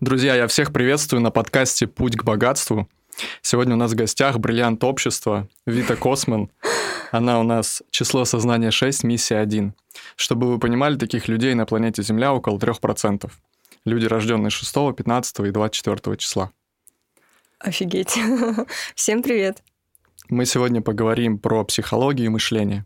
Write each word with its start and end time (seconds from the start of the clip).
Друзья, 0.00 0.34
я 0.34 0.46
всех 0.46 0.72
приветствую 0.72 1.22
на 1.22 1.30
подкасте 1.30 1.86
«Путь 1.86 2.16
к 2.16 2.24
богатству». 2.24 2.88
Сегодня 3.42 3.74
у 3.74 3.78
нас 3.78 3.92
в 3.92 3.96
гостях 3.96 4.38
бриллиант 4.38 4.84
общества 4.84 5.48
Вита 5.66 5.96
Косман. 5.96 6.50
Она 7.10 7.40
у 7.40 7.42
нас 7.42 7.82
число 7.90 8.24
сознания 8.24 8.70
6, 8.70 9.02
миссия 9.02 9.38
1. 9.38 9.74
Чтобы 10.14 10.48
вы 10.48 10.58
понимали, 10.58 10.96
таких 10.96 11.26
людей 11.26 11.54
на 11.54 11.66
планете 11.66 12.02
Земля 12.02 12.32
около 12.32 12.58
3%. 12.58 13.30
Люди, 13.84 14.06
рожденные 14.06 14.50
6, 14.50 14.72
15 14.96 15.40
и 15.40 15.50
24 15.50 16.16
числа. 16.16 16.52
Офигеть. 17.58 18.18
Всем 18.94 19.22
привет. 19.22 19.62
Мы 20.28 20.44
сегодня 20.44 20.80
поговорим 20.80 21.38
про 21.38 21.64
психологию 21.64 22.26
и 22.26 22.30
мышление. 22.30 22.84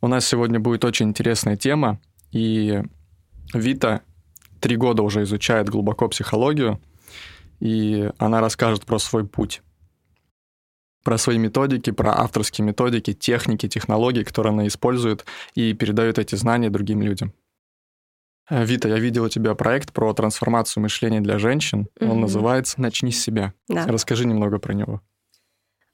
У 0.00 0.08
нас 0.08 0.26
сегодня 0.26 0.60
будет 0.60 0.84
очень 0.84 1.08
интересная 1.08 1.56
тема, 1.56 2.00
и 2.30 2.82
Вита 3.52 4.02
три 4.60 4.76
года 4.76 5.02
уже 5.02 5.22
изучает 5.22 5.68
глубоко 5.68 6.08
психологию, 6.08 6.80
и 7.60 8.10
она 8.18 8.40
расскажет 8.40 8.84
про 8.84 8.98
свой 8.98 9.26
путь, 9.26 9.62
про 11.04 11.18
свои 11.18 11.38
методики, 11.38 11.90
про 11.90 12.18
авторские 12.18 12.66
методики, 12.66 13.12
техники, 13.12 13.68
технологии, 13.68 14.24
которые 14.24 14.52
она 14.52 14.66
использует, 14.66 15.24
и 15.54 15.72
передает 15.72 16.18
эти 16.18 16.34
знания 16.34 16.70
другим 16.70 17.02
людям. 17.02 17.32
Э, 18.50 18.64
Вита, 18.64 18.88
я 18.88 18.98
видел 18.98 19.24
у 19.24 19.28
тебя 19.28 19.54
проект 19.54 19.92
про 19.92 20.12
трансформацию 20.12 20.82
мышления 20.82 21.20
для 21.20 21.38
женщин. 21.38 21.88
Mm-hmm. 21.98 22.08
Он 22.08 22.20
называется 22.20 22.80
«Начни 22.80 23.12
с 23.12 23.22
себя». 23.22 23.52
Да. 23.68 23.86
Расскажи 23.86 24.26
немного 24.26 24.58
про 24.58 24.72
него. 24.72 25.00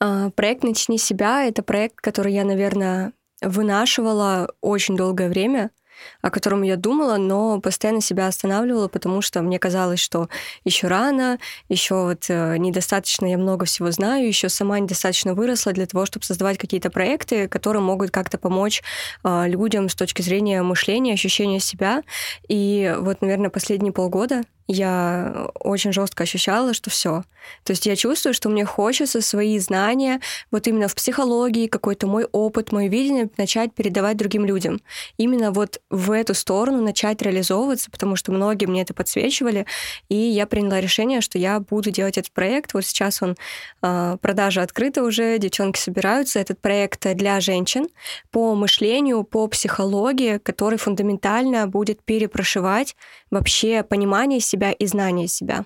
А, 0.01 0.31
проект 0.31 0.65
«Начни 0.65 0.99
с 0.99 1.05
себя»— 1.05 1.45
это 1.47 1.63
проект, 1.63 1.97
который 1.97 2.35
я, 2.35 2.45
наверное, 2.45 3.13
вынашивала 3.41 4.53
очень 4.61 4.97
долгое 4.97 5.29
время— 5.29 5.71
о 6.21 6.31
котором 6.31 6.63
я 6.63 6.77
думала, 6.77 7.17
но 7.17 7.61
постоянно 7.61 8.01
себя 8.01 8.27
останавливала, 8.27 8.89
потому 8.89 9.23
что 9.23 9.43
мне 9.43 9.59
казалось, 9.59 10.01
что 10.01 10.29
еще 10.65 10.89
рано, 10.89 11.39
еще 11.69 11.95
вот 11.95 12.27
э, 12.29 12.57
недостаточно 12.59 13.27
я 13.27 13.39
много 13.39 13.67
всего 13.67 13.91
знаю, 13.91 14.27
еще 14.27 14.49
сама 14.49 14.79
недостаточно 14.79 15.35
выросла 15.35 15.73
для 15.73 15.87
того, 15.87 16.07
чтобы 16.07 16.25
создавать 16.25 16.59
какие-то 16.59 16.91
проекты, 16.91 17.49
которые 17.49 17.83
могут 17.83 18.11
как-то 18.11 18.39
помочь 18.39 18.83
э, 19.25 19.49
людям 19.49 19.89
с 19.89 19.95
точки 19.95 20.23
зрения 20.23 20.63
мышления, 20.63 21.15
ощущения 21.15 21.61
себя. 21.61 22.03
И 22.49 22.95
вот, 22.99 23.21
наверное, 23.21 23.51
последние 23.51 23.93
полгода 23.93 24.43
я 24.69 25.49
очень 25.61 25.93
жестко 25.93 26.23
ощущала, 26.25 26.75
что 26.75 26.91
все. 26.91 27.25
То 27.65 27.73
есть 27.73 27.87
я 27.87 27.97
чувствую, 27.97 28.35
что 28.35 28.49
мне 28.49 28.65
хочется 28.65 29.21
свои 29.21 29.59
знания, 29.59 30.21
вот 30.51 30.67
именно 30.67 30.89
в 30.89 30.95
психологии, 30.95 31.67
какой-то 31.67 32.07
мой 32.07 32.27
опыт, 32.31 32.73
мое 32.73 32.89
видение 32.89 33.29
начать 33.37 33.75
передавать 33.75 34.17
другим 34.17 34.45
людям. 34.45 34.81
Именно 35.17 35.51
вот 35.53 35.81
в 35.91 36.11
эту 36.13 36.35
сторону 36.35 36.83
начать 36.83 37.21
реализовываться, 37.23 37.91
потому 37.91 38.17
что 38.17 38.33
многие 38.33 38.67
мне 38.67 38.83
это 38.83 38.95
подсвечивали, 38.95 39.67
и 40.09 40.15
я 40.15 40.47
приняла 40.47 40.81
решение, 40.81 41.21
что 41.21 41.39
я 41.39 41.61
буду 41.61 41.91
делать 41.91 42.19
этот 42.19 42.33
проект. 42.33 42.75
Вот 42.75 42.85
сейчас 42.85 43.23
он, 43.23 43.37
э, 43.83 44.17
продажа 44.21 44.63
открыта 44.63 45.03
уже, 45.03 45.39
девчонки 45.39 45.79
собираются. 45.79 46.39
Этот 46.39 46.61
проект 46.61 47.07
для 47.15 47.41
женщин 47.41 47.89
по 48.31 48.55
мышлению, 48.55 49.25
по 49.25 49.47
психологии, 49.49 50.39
который 50.39 50.79
фундаментально 50.79 51.67
будет 51.67 52.03
перепрошивать 52.03 52.97
вообще 53.31 53.83
понимание 53.83 54.41
себя 54.53 54.73
и 54.73 54.87
знание 54.87 55.29
себя. 55.29 55.65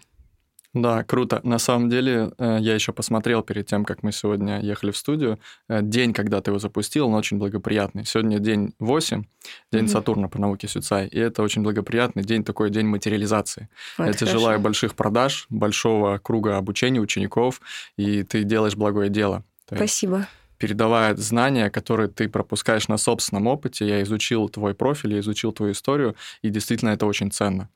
Да, 0.83 1.05
круто. 1.05 1.41
На 1.43 1.59
самом 1.59 1.89
деле, 1.89 2.33
э, 2.39 2.59
я 2.61 2.75
еще 2.75 2.93
посмотрел 2.93 3.43
перед 3.43 3.67
тем, 3.67 3.85
как 3.85 4.03
мы 4.03 4.13
сегодня 4.13 4.61
ехали 4.61 4.91
в 4.91 4.97
студию. 4.97 5.39
Э, 5.69 5.81
день, 5.83 6.13
когда 6.13 6.41
ты 6.41 6.51
его 6.51 6.59
запустил, 6.59 7.07
он 7.07 7.15
очень 7.15 7.39
благоприятный. 7.39 8.05
Сегодня 8.05 8.39
день 8.39 8.75
8, 8.79 9.25
день 9.73 9.85
mm-hmm. 9.85 9.89
Сатурна 9.89 10.29
по 10.29 10.39
науке 10.39 10.69
Сюцай. 10.69 11.07
И 11.07 11.19
это 11.19 11.43
очень 11.43 11.63
благоприятный 11.63 12.25
день, 12.25 12.45
такой 12.45 12.69
день 12.69 12.87
материализации. 12.87 13.69
Вот 13.97 14.07
я 14.07 14.13
тебе 14.13 14.31
желаю 14.31 14.61
больших 14.61 14.95
продаж, 14.95 15.47
большого 15.49 16.19
круга 16.19 16.59
обучения 16.59 17.01
учеников, 17.01 17.63
и 17.97 18.23
ты 18.23 18.45
делаешь 18.45 18.77
благое 18.77 19.09
дело. 19.09 19.45
То 19.67 19.77
Спасибо. 19.77 20.27
передавая 20.59 21.17
знания, 21.17 21.71
которые 21.71 22.09
ты 22.09 22.29
пропускаешь 22.29 22.89
на 22.89 22.99
собственном 22.99 23.47
опыте. 23.47 23.89
Я 23.89 24.03
изучил 24.03 24.51
твой 24.51 24.75
профиль, 24.75 25.15
я 25.15 25.21
изучил 25.21 25.53
твою 25.53 25.73
историю, 25.73 26.17
и 26.43 26.51
действительно 26.51 26.91
это 26.91 27.07
очень 27.07 27.31
ценно 27.31 27.71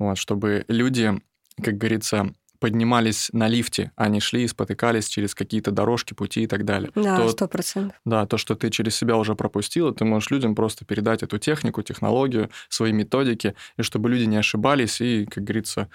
вот, 0.00 0.18
чтобы 0.18 0.64
люди, 0.66 1.12
как 1.62 1.78
говорится, 1.78 2.32
поднимались 2.58 3.30
на 3.32 3.48
лифте, 3.48 3.90
а 3.96 4.08
не 4.08 4.20
шли 4.20 4.44
и 4.44 4.48
спотыкались 4.48 5.08
через 5.08 5.34
какие-то 5.34 5.70
дорожки, 5.70 6.14
пути 6.14 6.42
и 6.42 6.46
так 6.46 6.64
далее. 6.64 6.90
Да, 6.94 7.26
сто 7.28 7.48
процентов. 7.48 7.98
Да, 8.04 8.26
то, 8.26 8.36
что 8.36 8.54
ты 8.54 8.70
через 8.70 8.94
себя 8.96 9.16
уже 9.16 9.34
пропустила, 9.34 9.94
ты 9.94 10.04
можешь 10.04 10.30
людям 10.30 10.54
просто 10.54 10.84
передать 10.84 11.22
эту 11.22 11.38
технику, 11.38 11.82
технологию, 11.82 12.50
свои 12.68 12.92
методики, 12.92 13.54
и 13.78 13.82
чтобы 13.82 14.10
люди 14.10 14.24
не 14.24 14.36
ошибались 14.36 15.00
и, 15.00 15.26
как 15.26 15.44
говорится, 15.44 15.88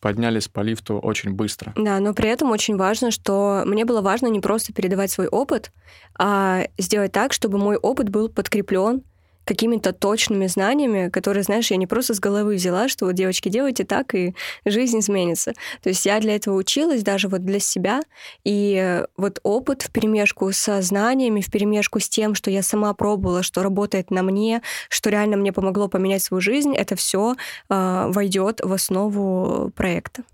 поднялись 0.00 0.48
по 0.48 0.60
лифту 0.60 0.98
очень 0.98 1.32
быстро. 1.32 1.72
Да, 1.76 2.00
но 2.00 2.14
при 2.14 2.28
этом 2.28 2.50
очень 2.50 2.76
важно, 2.76 3.10
что 3.10 3.62
мне 3.66 3.84
было 3.84 4.00
важно 4.00 4.26
не 4.28 4.40
просто 4.40 4.72
передавать 4.72 5.10
свой 5.10 5.28
опыт, 5.28 5.72
а 6.18 6.64
сделать 6.78 7.12
так, 7.12 7.32
чтобы 7.32 7.58
мой 7.58 7.76
опыт 7.76 8.08
был 8.08 8.28
подкреплен 8.28 9.02
какими-то 9.48 9.94
точными 9.94 10.46
знаниями, 10.46 11.08
которые, 11.08 11.42
знаешь, 11.42 11.70
я 11.70 11.78
не 11.78 11.86
просто 11.86 12.12
с 12.12 12.20
головы 12.20 12.56
взяла, 12.56 12.86
что 12.86 13.06
вот, 13.06 13.14
девочки, 13.14 13.48
делайте 13.48 13.84
так, 13.84 14.14
и 14.14 14.34
жизнь 14.66 14.98
изменится. 14.98 15.54
То 15.82 15.88
есть 15.88 16.04
я 16.04 16.20
для 16.20 16.36
этого 16.36 16.54
училась 16.56 17.02
даже 17.02 17.28
вот 17.28 17.46
для 17.46 17.58
себя, 17.58 18.02
и 18.44 19.02
вот 19.16 19.40
опыт 19.42 19.82
в 19.82 19.90
перемешку 19.90 20.52
со 20.52 20.82
знаниями, 20.82 21.40
в 21.40 21.50
перемешку 21.50 21.98
с 21.98 22.10
тем, 22.10 22.34
что 22.34 22.50
я 22.50 22.62
сама 22.62 22.92
пробовала, 22.92 23.42
что 23.42 23.62
работает 23.62 24.10
на 24.10 24.22
мне, 24.22 24.60
что 24.90 25.08
реально 25.08 25.38
мне 25.38 25.50
помогло 25.50 25.88
поменять 25.88 26.22
свою 26.22 26.42
жизнь, 26.42 26.74
это 26.76 26.94
все 26.94 27.34
э, 27.70 28.04
войдет 28.08 28.60
в 28.62 28.70
основу 28.70 29.72
проекта. 29.74 30.24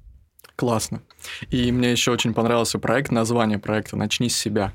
Классно. 0.57 1.03
И 1.51 1.71
мне 1.71 1.93
еще 1.93 2.11
очень 2.11 2.35
понравился 2.35 2.81
проект, 2.81 3.13
название 3.13 3.61
проекта 3.61 3.97
«Начни 3.97 4.29
с 4.29 4.37
себя». 4.37 4.73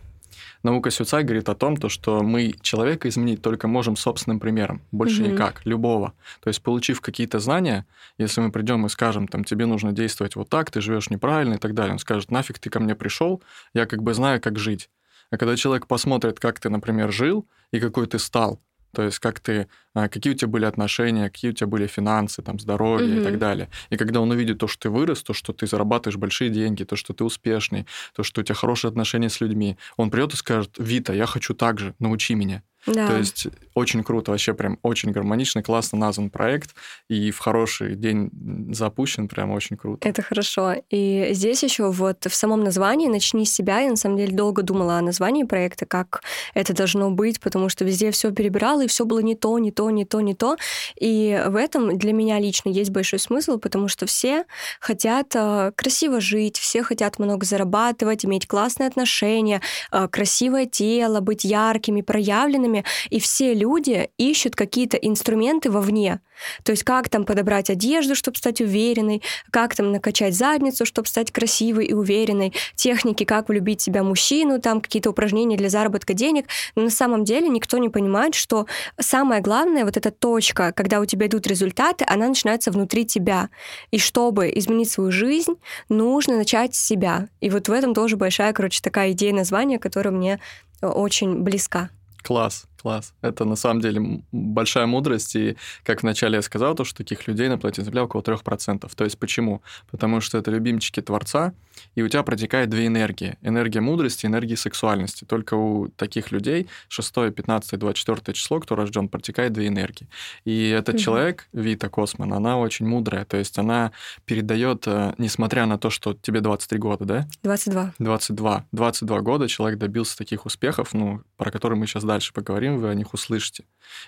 Наука 0.62 0.92
Сюцай 0.92 1.24
говорит 1.24 1.48
о 1.48 1.56
том, 1.56 1.78
то, 1.78 1.88
что 1.88 2.22
мы 2.22 2.54
человека 2.62 3.08
изменить 3.08 3.42
только 3.42 3.68
можем 3.68 3.96
собственным 3.96 4.40
примером, 4.40 4.82
больше 4.92 5.24
mm-hmm. 5.24 5.32
никак, 5.32 5.66
любого. 5.66 6.14
То 6.42 6.50
есть, 6.50 6.62
получив 6.62 7.00
какие-то 7.00 7.40
знания, 7.40 7.86
если 8.18 8.42
мы 8.42 8.52
придем 8.52 8.86
и 8.86 8.90
скажем, 8.90 9.28
там, 9.28 9.46
тебе 9.46 9.66
нужно 9.66 9.94
действовать 9.94 10.36
вот 10.36 10.50
так, 10.50 10.70
ты 10.70 10.82
живешь 10.82 11.10
неправильно 11.10 11.54
и 11.54 11.58
так 11.58 11.74
далее, 11.74 11.94
он 11.94 12.00
скажет, 12.00 12.30
нафиг 12.30 12.60
ты 12.60 12.70
ко 12.70 12.80
мне 12.80 12.94
пришел, 12.94 13.42
я 13.74 13.86
как 13.86 14.04
бы 14.04 14.14
знаю, 14.14 14.42
как 14.42 14.60
жить. 14.60 14.90
А 15.32 15.38
когда 15.38 15.56
человек 15.56 15.88
посмотрит, 15.88 16.40
как 16.40 16.60
ты, 16.60 16.70
например, 16.70 17.12
жил 17.12 17.48
и 17.72 17.80
какой 17.80 18.08
ты 18.08 18.20
стал, 18.20 18.60
то 18.92 19.04
есть 19.04 19.20
как 19.20 19.40
ты, 19.40 19.68
а, 19.94 20.10
какие 20.10 20.34
у 20.34 20.36
тебя 20.36 20.48
были 20.48 20.66
отношения, 20.66 21.30
какие 21.30 21.52
у 21.52 21.54
тебя 21.54 21.68
были 21.68 21.88
финансы, 21.88 22.42
там, 22.42 22.60
здоровье 22.60 23.08
mm-hmm. 23.08 23.22
и 23.22 23.24
так 23.24 23.40
далее. 23.40 23.70
И 23.90 23.98
когда 23.98 24.22
он 24.22 24.32
увидит 24.32 24.60
то, 24.60 24.68
что 24.68 24.84
ты 24.84 24.90
вырос, 24.90 25.24
то, 25.24 25.34
что 25.34 25.54
ты 25.54 25.68
зарабатываешь 25.68 26.18
большие 26.18 26.50
деньги, 26.50 26.84
то, 26.84 26.96
что 26.96 27.14
ты 27.14 27.24
успешный, 27.24 27.86
то, 28.16 28.24
что 28.24 28.42
у 28.42 28.44
тебя 28.44 28.56
хорошие 28.56 28.90
отношения 28.90 29.30
с 29.30 29.42
людьми, 29.42 29.78
он 29.98 30.10
придет 30.10 30.34
и 30.34 30.38
скажет, 30.38 30.76
Вита, 30.78 31.14
я 31.14 31.26
хочу 31.26 31.54
так 31.54 31.80
же, 31.80 31.96
научи 32.00 32.36
меня. 32.36 32.64
Да. 32.86 33.08
То 33.08 33.18
есть 33.18 33.48
очень 33.74 34.04
круто, 34.04 34.32
вообще 34.32 34.54
прям 34.54 34.78
очень 34.82 35.12
гармоничный, 35.12 35.64
классно 35.64 35.98
назван 35.98 36.30
проект, 36.30 36.76
и 37.10 37.32
в 37.32 37.40
хороший 37.40 37.96
день 37.96 38.30
запущен, 38.72 39.28
прям 39.28 39.52
очень 39.52 39.78
круто. 39.78 40.08
Это 40.08 40.22
хорошо. 40.22 40.76
И 40.90 41.30
здесь 41.32 41.64
еще 41.64 41.92
вот 41.92 42.26
в 42.26 42.36
самом 42.36 42.64
названии 42.64 43.08
«Начни 43.08 43.46
с 43.46 43.54
себя» 43.54 43.80
я 43.80 43.90
на 43.90 43.96
самом 43.96 44.18
деле 44.18 44.36
долго 44.36 44.64
думала 44.64 44.98
о 44.98 45.02
названии 45.02 45.44
проекта, 45.44 45.86
как 45.86 46.22
это 46.54 46.74
должно 46.74 47.12
быть, 47.12 47.40
потому 47.40 47.70
что 47.70 47.86
везде 47.86 48.12
все 48.12 48.32
перебирала, 48.32 48.84
и 48.84 48.88
все 48.88 49.06
было 49.06 49.20
не 49.20 49.36
то, 49.36 49.58
не 49.60 49.72
то, 49.72 49.90
не 49.90 50.06
то, 50.06 50.22
не 50.22 50.34
то. 50.34 50.58
И 51.00 51.42
в 51.48 51.56
этом 51.56 51.98
для 51.98 52.14
меня 52.14 52.40
лично 52.40 52.70
есть 52.70 52.92
большой 52.92 53.20
смысл, 53.20 53.60
потому 53.60 53.88
что 53.88 54.06
все 54.06 54.46
хотят 54.80 55.36
э, 55.36 55.72
красиво 55.76 56.22
жить, 56.22 56.58
все 56.58 56.84
хотят 56.84 57.20
много 57.20 57.46
зарабатывать, 57.46 58.26
иметь 58.26 58.48
классные 58.48 58.88
отношения, 58.88 59.62
э, 59.92 60.08
красивое 60.08 60.66
тело, 60.66 61.20
быть 61.20 61.44
яркими, 61.44 62.02
проявленными, 62.02 62.69
и 63.10 63.20
все 63.20 63.54
люди 63.54 64.10
ищут 64.18 64.56
какие-то 64.56 64.98
инструменты 64.98 65.70
вовне. 65.70 66.22
То 66.64 66.72
есть 66.72 66.84
как 66.84 67.10
там 67.10 67.26
подобрать 67.26 67.70
одежду, 67.70 68.16
чтобы 68.16 68.38
стать 68.38 68.62
уверенной, 68.62 69.22
как 69.52 69.76
там 69.76 69.92
накачать 69.92 70.36
задницу, 70.36 70.86
чтобы 70.86 71.08
стать 71.08 71.32
красивой 71.32 71.86
и 71.86 71.94
уверенной, 71.94 72.54
техники, 72.76 73.24
как 73.24 73.50
влюбить 73.50 73.82
себя 73.82 74.04
мужчину, 74.04 74.62
там 74.62 74.82
какие-то 74.82 75.10
упражнения 75.10 75.58
для 75.58 75.70
заработка 75.70 76.14
денег. 76.14 76.48
Но 76.76 76.84
на 76.84 76.90
самом 76.90 77.24
деле 77.24 77.50
никто 77.50 77.78
не 77.78 77.90
понимает, 77.90 78.36
что 78.36 78.68
самое 79.00 79.42
главное, 79.42 79.86
вот 79.86 79.98
эта 79.98 80.12
точка, 80.12 80.72
когда 80.74 81.00
у 81.00 81.06
тебя 81.06 81.28
идут 81.28 81.48
результаты, 81.48 82.06
она 82.08 82.28
начинается 82.28 82.72
внутри 82.72 83.06
тебя. 83.06 83.50
И 83.92 84.00
чтобы 84.00 84.52
изменить 84.56 84.90
свою 84.90 85.12
жизнь, 85.12 85.54
нужно 85.90 86.38
начать 86.38 86.76
с 86.76 86.86
себя. 86.86 87.28
И 87.42 87.50
вот 87.50 87.68
в 87.68 87.72
этом 87.72 87.94
тоже 87.94 88.18
большая, 88.18 88.54
короче, 88.54 88.82
такая 88.82 89.12
идея 89.12 89.34
названия, 89.34 89.80
которая 89.80 90.14
мне 90.14 90.40
очень 90.82 91.40
близка. 91.40 91.90
Класс. 92.24 92.69
Класс. 92.82 93.14
Это 93.22 93.46
на 93.46 93.56
самом 93.56 93.82
деле 93.82 94.24
большая 94.32 94.86
мудрость. 94.86 95.36
И 95.36 95.58
как 95.84 96.04
вначале 96.04 96.36
я 96.36 96.42
сказал, 96.42 96.76
то, 96.76 96.84
что 96.84 96.98
таких 96.98 97.28
людей 97.28 97.50
на 97.50 97.58
планете 97.58 97.84
Земля 97.84 98.04
около 98.04 98.22
3%. 98.22 98.90
То 98.96 99.04
есть 99.04 99.18
почему? 99.18 99.62
Потому 99.92 100.22
что 100.22 100.38
это 100.38 100.52
любимчики 100.52 101.02
Творца, 101.02 101.54
и 101.96 102.02
у 102.02 102.08
тебя 102.08 102.24
протекает 102.24 102.70
две 102.70 102.88
энергии. 102.88 103.38
Энергия 103.42 103.82
мудрости 103.82 104.26
энергия 104.26 104.58
сексуальности. 104.58 105.26
Только 105.26 105.56
у 105.56 105.88
таких 105.90 106.32
людей 106.32 106.68
6, 106.88 107.34
15, 107.36 107.80
24 107.80 108.34
число, 108.36 108.60
кто 108.60 108.76
рожден, 108.76 109.10
протекает 109.10 109.54
две 109.54 109.68
энергии. 109.68 110.08
И 110.46 110.70
этот 110.70 110.96
угу. 110.96 111.04
человек, 111.04 111.48
Вита 111.54 111.90
Косман, 111.90 112.34
она 112.34 112.58
очень 112.58 112.86
мудрая. 112.88 113.26
То 113.26 113.38
есть 113.38 113.58
она 113.58 113.92
передает, 114.26 114.84
э, 114.88 115.14
несмотря 115.18 115.66
на 115.66 115.78
то, 115.78 115.90
что 115.90 116.14
тебе 116.14 116.42
23 116.42 116.80
года, 116.80 117.06
да? 117.06 117.28
22. 117.44 117.94
22. 118.00 118.66
22 118.72 119.22
года 119.22 119.48
человек 119.48 119.80
добился 119.80 120.18
таких 120.18 120.46
успехов, 120.46 120.94
ну, 120.94 121.22
про 121.38 121.52
которые 121.52 121.78
мы 121.80 121.88
сейчас 121.88 122.04
дальше 122.04 122.34
поговорим, 122.34 122.69
поговорим, 122.70 122.78
вы 122.78 122.90
о 122.90 122.94
них 122.94 123.14
услышите. 123.14 123.66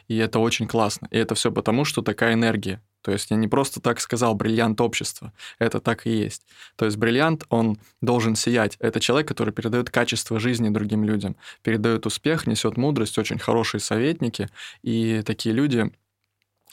И 0.08 0.18
это 0.18 0.40
очень 0.40 0.68
классно. 0.68 1.08
И 1.12 1.18
это 1.18 1.36
все 1.36 1.52
потому, 1.52 1.86
что 1.86 2.02
такая 2.02 2.34
энергия. 2.34 2.82
То 3.02 3.12
есть 3.12 3.32
я 3.32 3.38
не 3.38 3.48
просто 3.48 3.82
так 3.82 4.00
сказал 4.00 4.36
бриллиант 4.36 4.80
общества. 4.80 5.34
Это 5.60 5.80
так 5.80 6.06
и 6.06 6.12
есть. 6.12 6.46
То 6.76 6.86
есть 6.86 6.98
бриллиант, 6.98 7.46
он 7.50 7.78
должен 8.02 8.36
сиять. 8.36 8.78
Это 8.80 9.00
человек, 9.00 9.28
который 9.28 9.54
передает 9.54 9.90
качество 9.90 10.40
жизни 10.40 10.70
другим 10.70 11.04
людям, 11.04 11.36
передает 11.64 12.06
успех, 12.06 12.48
несет 12.48 12.78
мудрость, 12.78 13.18
очень 13.18 13.40
хорошие 13.40 13.82
советники. 13.82 14.50
И 14.84 15.24
такие 15.26 15.56
люди 15.56 15.92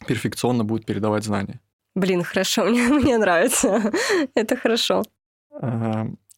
перфекционно 0.06 0.64
будут 0.64 0.84
передавать 0.84 1.24
знания. 1.24 1.60
Блин, 1.94 2.22
хорошо, 2.22 2.64
мне, 2.68 2.82
мне 2.88 3.16
нравится. 3.18 3.92
это 4.34 4.56
хорошо. 4.56 5.02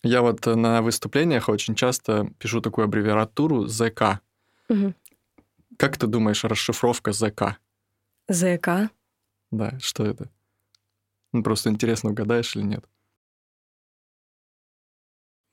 Я 0.03 0.23
вот 0.23 0.47
на 0.47 0.81
выступлениях 0.81 1.49
очень 1.49 1.75
часто 1.75 2.31
пишу 2.39 2.61
такую 2.61 2.85
аббревиатуру 2.85 3.67
ЗК. 3.67 4.21
Угу. 4.71 4.95
Как 5.81 5.97
ты 5.97 6.07
думаешь, 6.07 6.45
расшифровка 6.45 7.13
ЗК? 7.13 7.59
ЗК? 8.29 8.91
Да, 9.51 9.79
что 9.81 10.05
это? 10.05 10.29
Ну, 11.33 11.43
просто 11.43 11.71
интересно, 11.71 12.11
угадаешь 12.11 12.55
или 12.55 12.65
нет? 12.65 12.85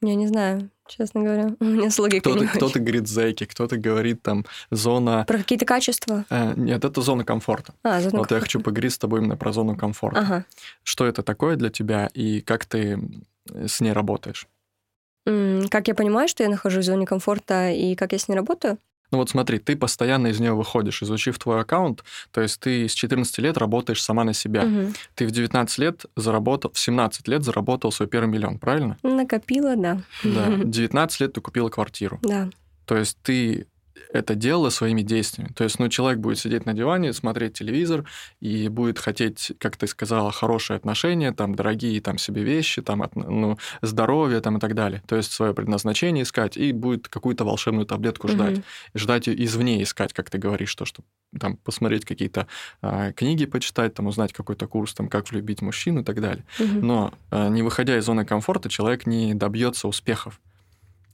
Я 0.01 0.15
не 0.15 0.27
знаю, 0.27 0.69
честно 0.85 1.23
говоря. 1.23 1.55
У 1.61 1.63
меня 1.63 1.89
с 1.89 1.97
логикой 1.97 2.19
кто-то, 2.19 2.39
не 2.41 2.47
кто-то 2.47 2.79
говорит 2.81 3.07
зэки, 3.07 3.45
кто-то 3.45 3.77
говорит 3.77 4.21
там 4.21 4.45
зона... 4.69 5.23
Про 5.25 5.37
какие-то 5.37 5.65
качества? 5.65 6.25
Э, 6.29 6.53
нет, 6.57 6.83
это 6.83 7.01
зона 7.01 7.23
комфорта. 7.23 7.73
А, 7.83 8.01
зона 8.01 8.03
вот 8.03 8.11
комфорта. 8.11 8.35
я 8.35 8.41
хочу 8.41 8.59
поговорить 8.59 8.91
с 8.91 8.97
тобой 8.97 9.21
именно 9.21 9.37
про 9.37 9.53
зону 9.53 9.77
комфорта. 9.77 10.19
Ага. 10.19 10.45
Что 10.83 11.05
это 11.05 11.23
такое 11.23 11.55
для 11.55 11.69
тебя 11.69 12.09
и 12.13 12.41
как 12.41 12.65
ты 12.65 12.99
с 13.45 13.79
ней 13.79 13.93
работаешь? 13.93 14.49
Как 15.23 15.87
я 15.87 15.95
понимаю, 15.95 16.27
что 16.27 16.43
я 16.43 16.49
нахожусь 16.49 16.83
в 16.83 16.87
зоне 16.87 17.05
комфорта 17.05 17.71
и 17.71 17.95
как 17.95 18.11
я 18.11 18.19
с 18.19 18.27
ней 18.27 18.35
работаю? 18.35 18.77
Ну 19.11 19.19
вот 19.19 19.29
смотри, 19.29 19.59
ты 19.59 19.75
постоянно 19.75 20.27
из 20.27 20.39
нее 20.39 20.53
выходишь, 20.53 21.01
изучив 21.01 21.39
твой 21.39 21.61
аккаунт, 21.61 22.03
то 22.31 22.41
есть 22.41 22.59
ты 22.59 22.87
с 22.87 22.93
14 22.93 23.37
лет 23.39 23.57
работаешь 23.57 24.03
сама 24.03 24.23
на 24.23 24.33
себя. 24.33 24.63
Угу. 24.63 24.93
Ты 25.15 25.27
в 25.27 25.31
19 25.31 25.77
лет 25.79 26.05
заработал, 26.15 26.71
в 26.73 26.79
17 26.79 27.27
лет 27.27 27.43
заработал 27.43 27.91
свой 27.91 28.07
первый 28.07 28.27
миллион, 28.29 28.59
правильно? 28.59 28.97
Накопила, 29.03 29.75
да. 29.75 30.01
Да. 30.23 30.47
19 30.63 31.21
лет 31.21 31.33
ты 31.33 31.41
купила 31.41 31.69
квартиру. 31.69 32.19
Да. 32.21 32.49
То 32.85 32.97
есть 32.97 33.17
ты 33.21 33.67
это 34.11 34.35
делала 34.35 34.69
своими 34.69 35.01
действиями. 35.01 35.51
То 35.53 35.63
есть, 35.63 35.79
ну, 35.79 35.89
человек 35.89 36.19
будет 36.19 36.39
сидеть 36.39 36.65
на 36.65 36.73
диване, 36.73 37.13
смотреть 37.13 37.53
телевизор 37.53 38.05
и 38.39 38.67
будет 38.69 38.99
хотеть, 38.99 39.53
как 39.59 39.77
ты 39.77 39.87
сказала, 39.87 40.31
хорошие 40.31 40.77
отношения, 40.77 41.31
там, 41.31 41.55
дорогие 41.55 41.99
там 42.01 42.17
себе 42.17 42.43
вещи, 42.43 42.81
там, 42.81 43.03
ну, 43.15 43.57
здоровье, 43.81 44.41
там, 44.41 44.57
и 44.57 44.59
так 44.59 44.75
далее. 44.75 45.01
То 45.07 45.15
есть 45.15 45.31
свое 45.31 45.53
предназначение 45.53 46.23
искать 46.23 46.57
и 46.57 46.71
будет 46.71 47.07
какую-то 47.07 47.43
волшебную 47.45 47.85
таблетку 47.85 48.27
ждать. 48.27 48.57
Угу. 48.57 48.63
Ждать 48.95 49.29
извне 49.29 49.83
искать, 49.83 50.13
как 50.13 50.29
ты 50.29 50.37
говоришь, 50.37 50.73
то, 50.75 50.85
что 50.85 51.03
там 51.39 51.57
посмотреть 51.57 52.05
какие-то 52.05 52.47
а, 52.81 53.11
книги, 53.11 53.45
почитать, 53.45 53.93
там, 53.93 54.07
узнать 54.07 54.33
какой-то 54.33 54.67
курс, 54.67 54.93
там, 54.93 55.09
как 55.09 55.29
влюбить 55.29 55.61
мужчину 55.61 56.01
и 56.01 56.03
так 56.03 56.21
далее. 56.21 56.45
Угу. 56.59 56.85
Но 56.85 57.13
а, 57.31 57.49
не 57.49 57.63
выходя 57.63 57.97
из 57.97 58.05
зоны 58.05 58.25
комфорта, 58.25 58.69
человек 58.69 59.05
не 59.05 59.33
добьется 59.33 59.87
успехов. 59.87 60.39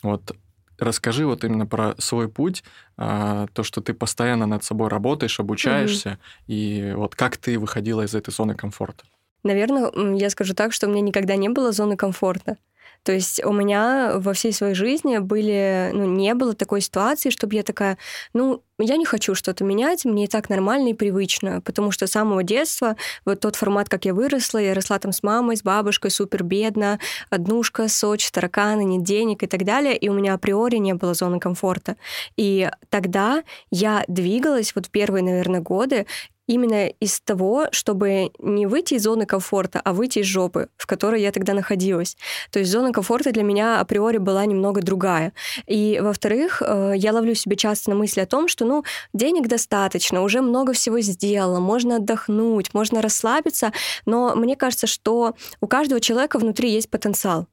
Вот 0.01 0.35
Расскажи 0.83 1.25
вот 1.25 1.43
именно 1.43 1.65
про 1.65 1.95
свой 1.97 2.27
путь, 2.27 2.63
а, 2.97 3.47
то, 3.53 3.63
что 3.63 3.81
ты 3.81 3.93
постоянно 3.93 4.45
над 4.45 4.63
собой 4.63 4.89
работаешь, 4.89 5.39
обучаешься, 5.39 6.09
mm 6.09 6.17
и 6.47 6.93
вот 6.95 7.15
как 7.15 7.37
ты 7.37 7.57
выходила 7.57 8.01
из 8.01 8.13
этой 8.15 8.31
зоны 8.31 8.55
комфорта. 8.55 9.03
Наверное, 9.43 9.91
я 10.15 10.29
скажу 10.29 10.53
так, 10.53 10.73
что 10.73 10.87
у 10.87 10.89
меня 10.89 11.01
никогда 11.01 11.35
не 11.35 11.49
было 11.49 11.71
зоны 11.71 11.97
комфорта. 11.97 12.57
То 13.03 13.11
есть 13.11 13.43
у 13.43 13.51
меня 13.51 14.13
во 14.17 14.33
всей 14.33 14.53
своей 14.53 14.75
жизни 14.75 15.17
были, 15.17 15.91
ну, 15.93 16.05
не 16.05 16.33
было 16.33 16.53
такой 16.53 16.81
ситуации, 16.81 17.29
чтобы 17.29 17.55
я 17.55 17.63
такая, 17.63 17.97
ну, 18.33 18.63
я 18.79 18.97
не 18.97 19.05
хочу 19.05 19.35
что-то 19.35 19.63
менять, 19.63 20.03
мне 20.05 20.25
и 20.25 20.27
так 20.27 20.49
нормально 20.49 20.89
и 20.89 20.93
привычно, 20.93 21.61
потому 21.61 21.91
что 21.91 22.07
с 22.07 22.11
самого 22.11 22.43
детства 22.43 22.95
вот 23.25 23.39
тот 23.41 23.55
формат, 23.55 23.87
как 23.89 24.05
я 24.05 24.13
выросла, 24.13 24.57
я 24.57 24.73
росла 24.73 24.97
там 24.99 25.11
с 25.11 25.21
мамой, 25.21 25.57
с 25.57 25.63
бабушкой, 25.63 26.11
супер 26.11 26.43
бедно, 26.43 26.99
однушка, 27.29 27.87
Сочи, 27.87 28.31
тараканы, 28.31 28.83
нет 28.83 29.03
денег 29.03 29.43
и 29.43 29.47
так 29.47 29.63
далее, 29.63 29.95
и 29.95 30.09
у 30.09 30.13
меня 30.13 30.33
априори 30.33 30.77
не 30.77 30.93
было 30.93 31.13
зоны 31.13 31.39
комфорта. 31.39 31.97
И 32.35 32.69
тогда 32.89 33.43
я 33.69 34.03
двигалась 34.07 34.73
вот 34.75 34.89
первые, 34.89 35.23
наверное, 35.23 35.61
годы, 35.61 36.07
именно 36.47 36.87
из 36.87 37.19
того, 37.21 37.67
чтобы 37.71 38.31
не 38.39 38.65
выйти 38.65 38.95
из 38.95 39.03
зоны 39.03 39.25
комфорта, 39.25 39.81
а 39.83 39.93
выйти 39.93 40.19
из 40.19 40.25
жопы, 40.25 40.69
в 40.77 40.85
которой 40.85 41.21
я 41.21 41.31
тогда 41.31 41.53
находилась. 41.53 42.17
То 42.51 42.59
есть 42.59 42.71
зона 42.71 42.91
комфорта 42.91 43.31
для 43.31 43.43
меня 43.43 43.79
априори 43.79 44.17
была 44.17 44.45
немного 44.45 44.81
другая. 44.81 45.33
И, 45.67 45.99
во-вторых, 46.01 46.61
э, 46.65 46.93
я 46.95 47.13
ловлю 47.13 47.35
себе 47.35 47.55
часто 47.55 47.91
на 47.91 47.95
мысли 47.95 48.21
о 48.21 48.25
том, 48.25 48.47
что, 48.47 48.65
ну, 48.65 48.83
денег 49.13 49.47
достаточно, 49.47 50.21
уже 50.21 50.41
много 50.41 50.73
всего 50.73 50.99
сделала, 51.01 51.59
можно 51.59 51.97
отдохнуть, 51.97 52.73
можно 52.73 53.01
расслабиться, 53.01 53.71
но 54.05 54.35
мне 54.35 54.55
кажется, 54.55 54.87
что 54.87 55.35
у 55.61 55.67
каждого 55.67 56.01
человека 56.01 56.39
внутри 56.39 56.71
есть 56.71 56.89
потенциал 56.89 57.47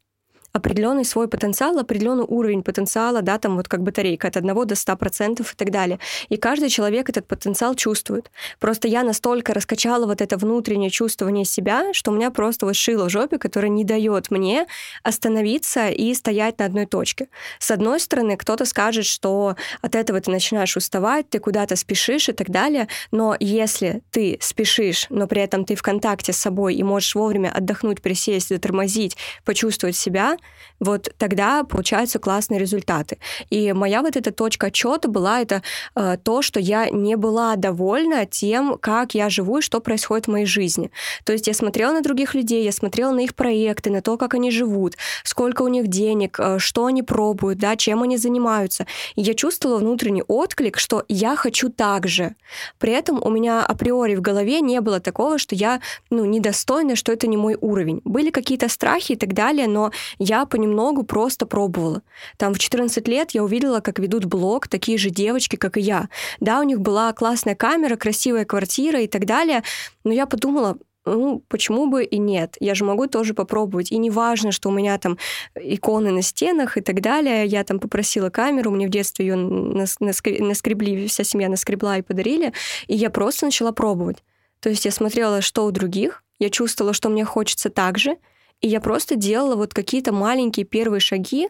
определенный 0.53 1.05
свой 1.05 1.29
потенциал, 1.29 1.79
определенный 1.79 2.25
уровень 2.27 2.63
потенциала, 2.63 3.23
да, 3.23 3.39
там 3.39 3.57
вот 3.57 3.69
как 3.69 3.83
батарейка 3.83 4.29
от 4.29 4.37
1 4.37 4.55
до 4.55 4.75
100% 4.75 5.41
и 5.41 5.57
так 5.57 5.71
далее. 5.71 5.99
И 6.29 6.37
каждый 6.37 6.69
человек 6.69 7.09
этот 7.09 7.27
потенциал 7.27 7.75
чувствует. 7.75 8.31
Просто 8.59 8.89
я 8.89 9.03
настолько 9.03 9.55
раскачала 9.55 10.07
вот 10.07 10.21
это 10.21 10.37
внутреннее 10.37 10.91
чувствование 10.91 11.45
себя, 11.45 11.93
что 11.93 12.11
у 12.11 12.15
меня 12.15 12.31
просто 12.31 12.67
вот 12.67 12.77
шило 12.77 13.05
в 13.05 13.11
жопе, 13.11 13.39
которое 13.39 13.69
не 13.69 13.85
дает 13.85 14.31
мне 14.31 14.67
остановиться 15.03 15.89
и 15.89 16.13
стоять 16.15 16.59
на 16.59 16.65
одной 16.65 16.87
точке. 16.87 17.29
С 17.59 17.71
одной 17.71 18.01
стороны, 18.01 18.37
кто-то 18.37 18.65
скажет, 18.65 19.07
что 19.07 19.57
от 19.83 19.95
этого 19.95 20.21
ты 20.21 20.31
начинаешь 20.31 20.77
уставать, 20.77 21.29
ты 21.31 21.39
куда-то 21.39 21.77
спешишь 21.77 22.29
и 22.29 22.33
так 22.33 22.51
далее, 22.51 22.89
но 23.13 23.37
если 23.39 24.03
ты 24.11 24.39
спешишь, 24.41 25.07
но 25.11 25.27
при 25.27 25.43
этом 25.43 25.65
ты 25.65 25.75
в 25.75 25.83
контакте 25.83 26.33
с 26.33 26.37
собой 26.37 26.75
и 26.75 26.83
можешь 26.83 27.15
вовремя 27.15 27.53
отдохнуть, 27.55 28.03
присесть, 28.03 28.49
затормозить, 28.49 29.17
почувствовать 29.45 29.97
себя, 29.97 30.37
вот 30.81 31.13
тогда 31.19 31.63
получаются 31.65 32.19
классные 32.19 32.59
результаты. 32.59 33.19
И 33.51 33.73
моя 33.73 34.03
вот 34.03 34.17
эта 34.17 34.33
точка 34.33 34.69
отчета 34.69 35.09
была 35.09 35.41
это 35.41 35.63
э, 35.95 36.17
то, 36.23 36.43
что 36.43 36.59
я 36.59 36.89
не 36.89 37.17
была 37.17 37.57
довольна 37.57 38.27
тем, 38.27 38.79
как 38.79 39.15
я 39.15 39.29
живу 39.29 39.59
и 39.59 39.63
что 39.63 39.81
происходит 39.81 40.27
в 40.27 40.31
моей 40.31 40.47
жизни. 40.47 40.91
То 41.25 41.33
есть 41.33 41.47
я 41.47 41.55
смотрела 41.55 41.93
на 41.93 42.03
других 42.03 42.35
людей, 42.35 42.65
я 42.65 42.73
смотрела 42.73 43.13
на 43.13 43.21
их 43.21 43.35
проекты, 43.35 43.91
на 43.91 44.01
то, 44.01 44.17
как 44.17 44.35
они 44.35 44.51
живут, 44.51 44.97
сколько 45.25 45.63
у 45.63 45.69
них 45.69 45.89
денег, 45.89 46.41
э, 46.41 46.59
что 46.59 46.87
они 46.87 47.03
пробуют, 47.03 47.59
да, 47.59 47.77
чем 47.77 48.03
они 48.03 48.17
занимаются. 48.17 48.87
И 49.17 49.23
я 49.23 49.35
чувствовала 49.35 49.79
внутренний 49.79 50.25
отклик, 50.27 50.79
что 50.79 51.05
я 51.09 51.37
хочу 51.37 51.69
так 51.69 52.09
же. 52.09 52.35
При 52.79 52.93
этом 52.93 53.21
у 53.23 53.29
меня 53.29 53.65
априори 53.65 54.15
в 54.15 54.23
голове 54.23 54.61
не 54.61 54.81
было 54.81 55.01
такого, 55.01 55.39
что 55.39 55.55
я 55.55 55.81
ну, 56.09 56.25
недостойна, 56.25 56.97
что 56.97 57.13
это 57.13 57.27
не 57.27 57.37
мой 57.37 57.57
уровень. 57.61 58.01
Были 58.05 58.31
какие-то 58.31 58.69
страхи 58.69 59.13
и 59.13 59.17
так 59.17 59.35
далее, 59.35 59.69
но 59.69 59.91
я 60.19 60.30
понемногу 60.47 61.03
просто 61.03 61.47
пробовала. 61.47 62.03
Там 62.37 62.55
в 62.55 62.59
14 62.59 63.07
лет 63.09 63.33
я 63.33 63.45
увидела, 63.45 63.81
как 63.81 63.99
ведут 63.99 64.25
блог 64.25 64.69
такие 64.69 64.99
же 64.99 65.11
девочки, 65.11 65.57
как 65.57 65.77
и 65.77 65.81
я. 65.81 66.09
Да, 66.41 66.61
у 66.61 66.63
них 66.63 66.81
была 66.81 67.13
классная 67.13 67.55
камера, 67.55 67.97
красивая 67.97 68.45
квартира 68.45 69.01
и 69.01 69.07
так 69.07 69.27
далее, 69.27 69.63
но 70.05 70.13
я 70.13 70.27
подумала, 70.27 70.79
ну, 71.07 71.43
почему 71.49 71.87
бы 71.87 72.05
и 72.05 72.19
нет? 72.19 72.57
Я 72.61 72.75
же 72.75 72.85
могу 72.85 73.07
тоже 73.07 73.33
попробовать. 73.33 73.91
И 73.91 73.97
не 73.97 74.11
важно, 74.11 74.53
что 74.53 74.69
у 74.69 74.73
меня 74.73 74.99
там 74.99 75.17
иконы 75.55 76.13
на 76.13 76.23
стенах 76.23 76.77
и 76.77 76.83
так 76.83 77.01
далее. 77.01 77.47
Я 77.47 77.65
там 77.65 77.81
попросила 77.81 78.29
камеру, 78.29 78.71
мне 78.71 78.87
в 78.87 78.91
детстве 78.91 79.27
ее 79.27 79.37
наскребли, 79.37 81.07
вся 81.09 81.25
семья 81.25 81.49
наскребла 81.49 81.97
и 81.97 82.03
подарили. 82.03 82.53
И 82.87 82.95
я 82.95 83.09
просто 83.11 83.47
начала 83.47 83.73
пробовать. 83.73 84.23
То 84.61 84.69
есть 84.69 84.85
я 84.85 84.91
смотрела, 84.91 85.41
что 85.41 85.65
у 85.65 85.71
других, 85.71 86.23
я 86.39 86.51
чувствовала, 86.51 86.93
что 86.93 87.09
мне 87.09 87.25
хочется 87.25 87.71
так 87.71 87.99
же, 87.99 88.17
и 88.61 88.69
я 88.69 88.81
просто 88.81 89.17
делала 89.17 89.57
вот 89.57 89.75
какие-то 89.75 90.13
маленькие 90.13 90.67
первые 90.67 91.01
шаги, 91.01 91.49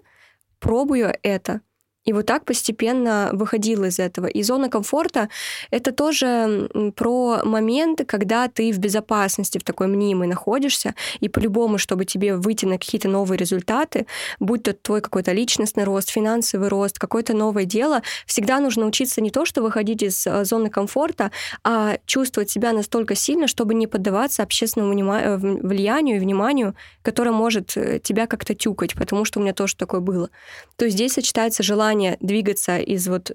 пробую 0.58 1.14
это. 1.22 1.60
И 2.10 2.12
вот 2.12 2.26
так 2.26 2.44
постепенно 2.44 3.30
выходила 3.32 3.84
из 3.84 4.00
этого. 4.00 4.26
И 4.26 4.42
зона 4.42 4.68
комфорта— 4.68 5.28
это 5.70 5.92
тоже 5.92 6.68
про 6.96 7.42
моменты, 7.44 8.04
когда 8.04 8.48
ты 8.48 8.72
в 8.72 8.78
безопасности, 8.78 9.58
в 9.58 9.62
такой 9.62 9.86
мнимой 9.86 10.26
находишься, 10.26 10.96
и 11.20 11.28
по-любому, 11.28 11.78
чтобы 11.78 12.04
тебе 12.04 12.34
выйти 12.34 12.66
на 12.66 12.78
какие-то 12.78 13.08
новые 13.08 13.38
результаты, 13.38 14.06
будь 14.40 14.64
то 14.64 14.72
твой 14.72 15.02
какой-то 15.02 15.30
личностный 15.30 15.84
рост, 15.84 16.10
финансовый 16.10 16.66
рост, 16.68 16.98
какое-то 16.98 17.32
новое 17.32 17.64
дело, 17.64 18.02
всегда 18.26 18.58
нужно 18.58 18.86
учиться 18.86 19.20
не 19.20 19.30
то, 19.30 19.44
что 19.44 19.62
выходить 19.62 20.02
из 20.02 20.26
э, 20.26 20.44
зоны 20.44 20.68
комфорта, 20.68 21.30
а 21.62 21.98
чувствовать 22.06 22.50
себя 22.50 22.72
настолько 22.72 23.14
сильно, 23.14 23.46
чтобы 23.46 23.74
не 23.74 23.86
поддаваться 23.86 24.42
общественному 24.42 25.14
э, 25.14 25.36
влиянию 25.36 26.16
и 26.16 26.18
вниманию, 26.18 26.74
которое 27.02 27.30
может 27.30 27.76
э, 27.76 28.00
тебя 28.02 28.26
как-то 28.26 28.56
тюкать, 28.56 28.94
потому 28.96 29.24
что 29.24 29.38
у 29.38 29.42
меня 29.44 29.52
тоже 29.52 29.76
такое 29.76 30.00
было. 30.00 30.28
То 30.74 30.86
есть 30.86 30.96
здесь 30.96 31.12
сочетается 31.12 31.62
желание 31.62 31.99
двигаться 32.20 32.78
из 32.78 33.08
вот 33.08 33.32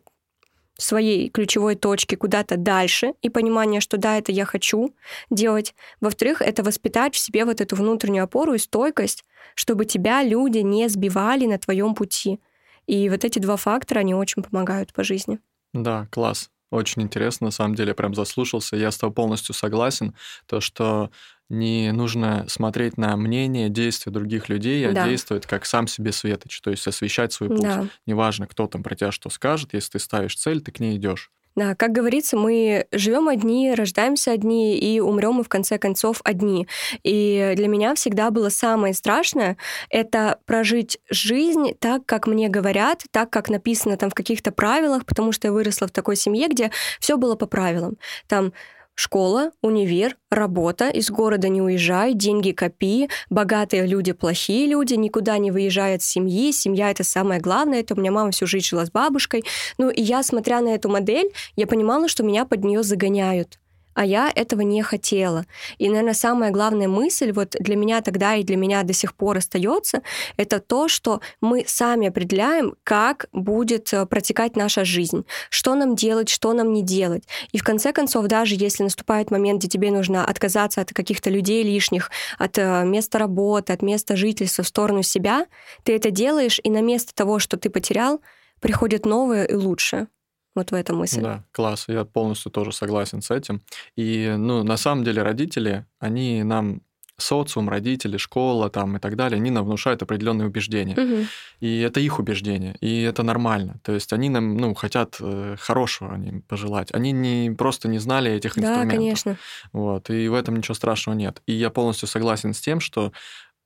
своей 0.77 1.29
ключевой 1.29 1.75
точки 1.75 2.15
куда-то 2.15 2.57
дальше 2.57 3.13
и 3.21 3.29
понимание, 3.29 3.79
что 3.81 3.97
да, 3.97 4.17
это 4.17 4.31
я 4.31 4.45
хочу 4.45 4.93
делать. 5.29 5.73
Во-вторых, 6.01 6.41
это 6.41 6.63
воспитать 6.63 7.15
в 7.15 7.17
себе 7.17 7.45
вот 7.45 7.61
эту 7.61 7.75
внутреннюю 7.75 8.25
опору 8.25 8.53
и 8.53 8.57
стойкость, 8.57 9.23
чтобы 9.55 9.85
тебя 9.85 10.23
люди 10.23 10.59
не 10.59 10.89
сбивали 10.89 11.45
на 11.45 11.57
твоем 11.57 11.95
пути. 11.95 12.39
И 12.87 13.09
вот 13.09 13.23
эти 13.23 13.39
два 13.39 13.55
фактора, 13.55 13.99
они 13.99 14.13
очень 14.13 14.43
помогают 14.43 14.93
по 14.93 15.03
жизни. 15.03 15.39
Да, 15.73 16.07
класс. 16.11 16.49
Очень 16.71 17.03
интересно, 17.03 17.45
на 17.45 17.51
самом 17.51 17.75
деле, 17.75 17.93
прям 17.93 18.13
заслушался. 18.13 18.75
Я 18.75 18.91
с 18.91 18.97
тобой 18.97 19.13
полностью 19.13 19.55
согласен. 19.55 20.13
То, 20.45 20.59
что 20.59 21.09
не 21.49 21.91
нужно 21.91 22.45
смотреть 22.47 22.97
на 22.97 23.15
мнение, 23.17 23.69
действия 23.69 24.11
других 24.11 24.49
людей, 24.49 24.87
а 24.87 24.91
да. 24.91 25.07
действовать 25.07 25.45
как 25.45 25.65
сам 25.65 25.87
себе 25.87 26.11
светоч, 26.11 26.59
то 26.61 26.71
есть 26.71 26.87
освещать 26.87 27.33
свой 27.33 27.49
путь. 27.49 27.61
Да. 27.61 27.87
Неважно, 28.05 28.47
кто 28.47 28.67
там 28.67 28.83
про 28.83 28.95
тебя 28.95 29.11
что 29.11 29.29
скажет, 29.29 29.73
если 29.73 29.93
ты 29.93 29.99
ставишь 29.99 30.35
цель, 30.35 30.61
ты 30.61 30.71
к 30.71 30.79
ней 30.79 30.97
идешь. 30.97 31.31
Да, 31.55 31.73
как 31.73 31.93
говорится, 31.93 32.35
мы 32.35 32.85
живем 32.91 33.29
одни, 33.29 33.73
рождаемся 33.73 34.31
одни 34.31 34.77
и 34.77 34.99
умрем 34.99 35.35
мы 35.35 35.43
в 35.43 35.49
конце 35.49 35.77
концов 35.77 36.19
одни. 36.25 36.67
И 37.03 37.53
для 37.55 37.69
меня 37.69 37.95
всегда 37.95 38.29
было 38.29 38.49
самое 38.49 38.93
страшное 38.93 39.55
это 39.89 40.39
прожить 40.45 40.99
жизнь 41.09 41.73
так, 41.79 42.05
как 42.05 42.27
мне 42.27 42.49
говорят, 42.49 43.03
так, 43.11 43.29
как 43.29 43.49
написано 43.49 43.95
там 43.95 44.09
в 44.09 44.13
каких-то 44.13 44.51
правилах, 44.51 45.05
потому 45.05 45.31
что 45.31 45.47
я 45.47 45.53
выросла 45.53 45.87
в 45.87 45.91
такой 45.91 46.17
семье, 46.17 46.49
где 46.49 46.71
все 46.99 47.15
было 47.15 47.35
по 47.35 47.45
правилам. 47.45 47.97
Там 48.27 48.51
Школа, 48.95 49.51
универ, 49.61 50.15
работа, 50.31 50.89
из 50.89 51.11
города 51.11 51.49
не 51.49 51.61
уезжай, 51.61 52.13
деньги 52.13 52.51
копи, 52.51 53.09
богатые 53.29 53.85
люди 53.85 54.13
плохие 54.13 54.67
люди, 54.67 54.93
никуда 54.93 55.37
не 55.37 55.51
выезжают 55.51 56.01
с 56.01 56.07
семьи, 56.07 56.53
семья 56.53 56.91
это 56.91 57.03
самое 57.03 57.41
главное, 57.41 57.81
это 57.81 57.93
у 57.93 57.97
меня 57.97 58.11
мама 58.11 58.31
всю 58.31 58.47
жизнь 58.47 58.65
жила 58.65 58.85
с 58.85 58.91
бабушкой. 58.91 59.43
Ну 59.77 59.89
и 59.89 60.01
я, 60.01 60.23
смотря 60.23 60.61
на 60.61 60.69
эту 60.69 60.87
модель, 60.87 61.31
я 61.57 61.67
понимала, 61.67 62.07
что 62.07 62.23
меня 62.23 62.45
под 62.45 62.63
нее 62.63 62.83
загоняют 62.83 63.59
а 63.95 64.05
я 64.05 64.31
этого 64.33 64.61
не 64.61 64.83
хотела. 64.83 65.45
И, 65.77 65.89
наверное, 65.89 66.13
самая 66.13 66.51
главная 66.51 66.87
мысль 66.87 67.31
вот 67.31 67.55
для 67.59 67.75
меня 67.75 68.01
тогда 68.01 68.35
и 68.35 68.43
для 68.43 68.57
меня 68.57 68.83
до 68.83 68.93
сих 68.93 69.15
пор 69.15 69.37
остается, 69.37 70.01
это 70.37 70.59
то, 70.59 70.87
что 70.87 71.21
мы 71.41 71.63
сами 71.65 72.07
определяем, 72.07 72.75
как 72.83 73.27
будет 73.31 73.91
э, 73.93 74.05
протекать 74.05 74.55
наша 74.55 74.85
жизнь, 74.85 75.25
что 75.49 75.73
нам 75.75 75.95
делать, 75.95 76.29
что 76.29 76.53
нам 76.53 76.73
не 76.73 76.83
делать. 76.83 77.23
И 77.53 77.57
в 77.57 77.63
конце 77.63 77.93
концов, 77.93 78.27
даже 78.27 78.55
если 78.55 78.83
наступает 78.83 79.31
момент, 79.31 79.59
где 79.59 79.69
тебе 79.69 79.91
нужно 79.91 80.25
отказаться 80.25 80.81
от 80.81 80.91
каких-то 80.91 81.29
людей 81.29 81.63
лишних, 81.63 82.11
от 82.37 82.57
э, 82.57 82.83
места 82.83 83.17
работы, 83.17 83.71
от 83.73 83.81
места 83.81 84.17
жительства 84.17 84.63
в 84.63 84.67
сторону 84.67 85.03
себя, 85.03 85.45
ты 85.83 85.95
это 85.95 86.11
делаешь, 86.11 86.59
и 86.61 86.69
на 86.69 86.81
место 86.81 87.15
того, 87.15 87.39
что 87.39 87.57
ты 87.57 87.69
потерял, 87.69 88.21
приходит 88.59 89.05
новое 89.05 89.45
и 89.45 89.53
лучшее. 89.53 90.07
Вот 90.55 90.71
в 90.71 90.73
этом 90.73 90.97
мысль. 90.97 91.21
Да, 91.21 91.43
класс. 91.51 91.85
Я 91.87 92.05
полностью 92.05 92.51
тоже 92.51 92.71
согласен 92.71 93.21
с 93.21 93.29
этим. 93.29 93.61
И, 93.95 94.33
ну, 94.37 94.63
на 94.63 94.77
самом 94.77 95.03
деле 95.03 95.21
родители, 95.21 95.85
они 95.99 96.43
нам 96.43 96.81
социум, 97.17 97.69
родители, 97.69 98.17
школа 98.17 98.69
там 98.69 98.97
и 98.97 98.99
так 98.99 99.15
далее, 99.15 99.37
они 99.37 99.51
нам 99.51 99.65
внушают 99.65 100.01
определенные 100.01 100.47
убеждения. 100.47 100.95
Угу. 100.95 101.27
И 101.61 101.79
это 101.79 101.99
их 101.99 102.19
убеждения, 102.19 102.75
и 102.81 103.01
это 103.01 103.23
нормально. 103.23 103.79
То 103.83 103.93
есть 103.93 104.11
они 104.13 104.29
нам, 104.29 104.57
ну, 104.57 104.73
хотят 104.73 105.17
э, 105.19 105.55
хорошего 105.59 106.13
они 106.13 106.41
пожелать. 106.41 106.93
Они 106.93 107.11
не 107.11 107.51
просто 107.55 107.87
не 107.87 107.99
знали 107.99 108.31
этих 108.31 108.57
инструментов. 108.57 108.89
Да, 108.89 108.95
конечно. 108.95 109.37
Вот, 109.71 110.09
и 110.09 110.27
в 110.27 110.33
этом 110.33 110.57
ничего 110.57 110.73
страшного 110.73 111.15
нет. 111.15 111.41
И 111.45 111.53
я 111.53 111.69
полностью 111.69 112.07
согласен 112.07 112.53
с 112.53 112.59
тем, 112.59 112.79
что 112.79 113.11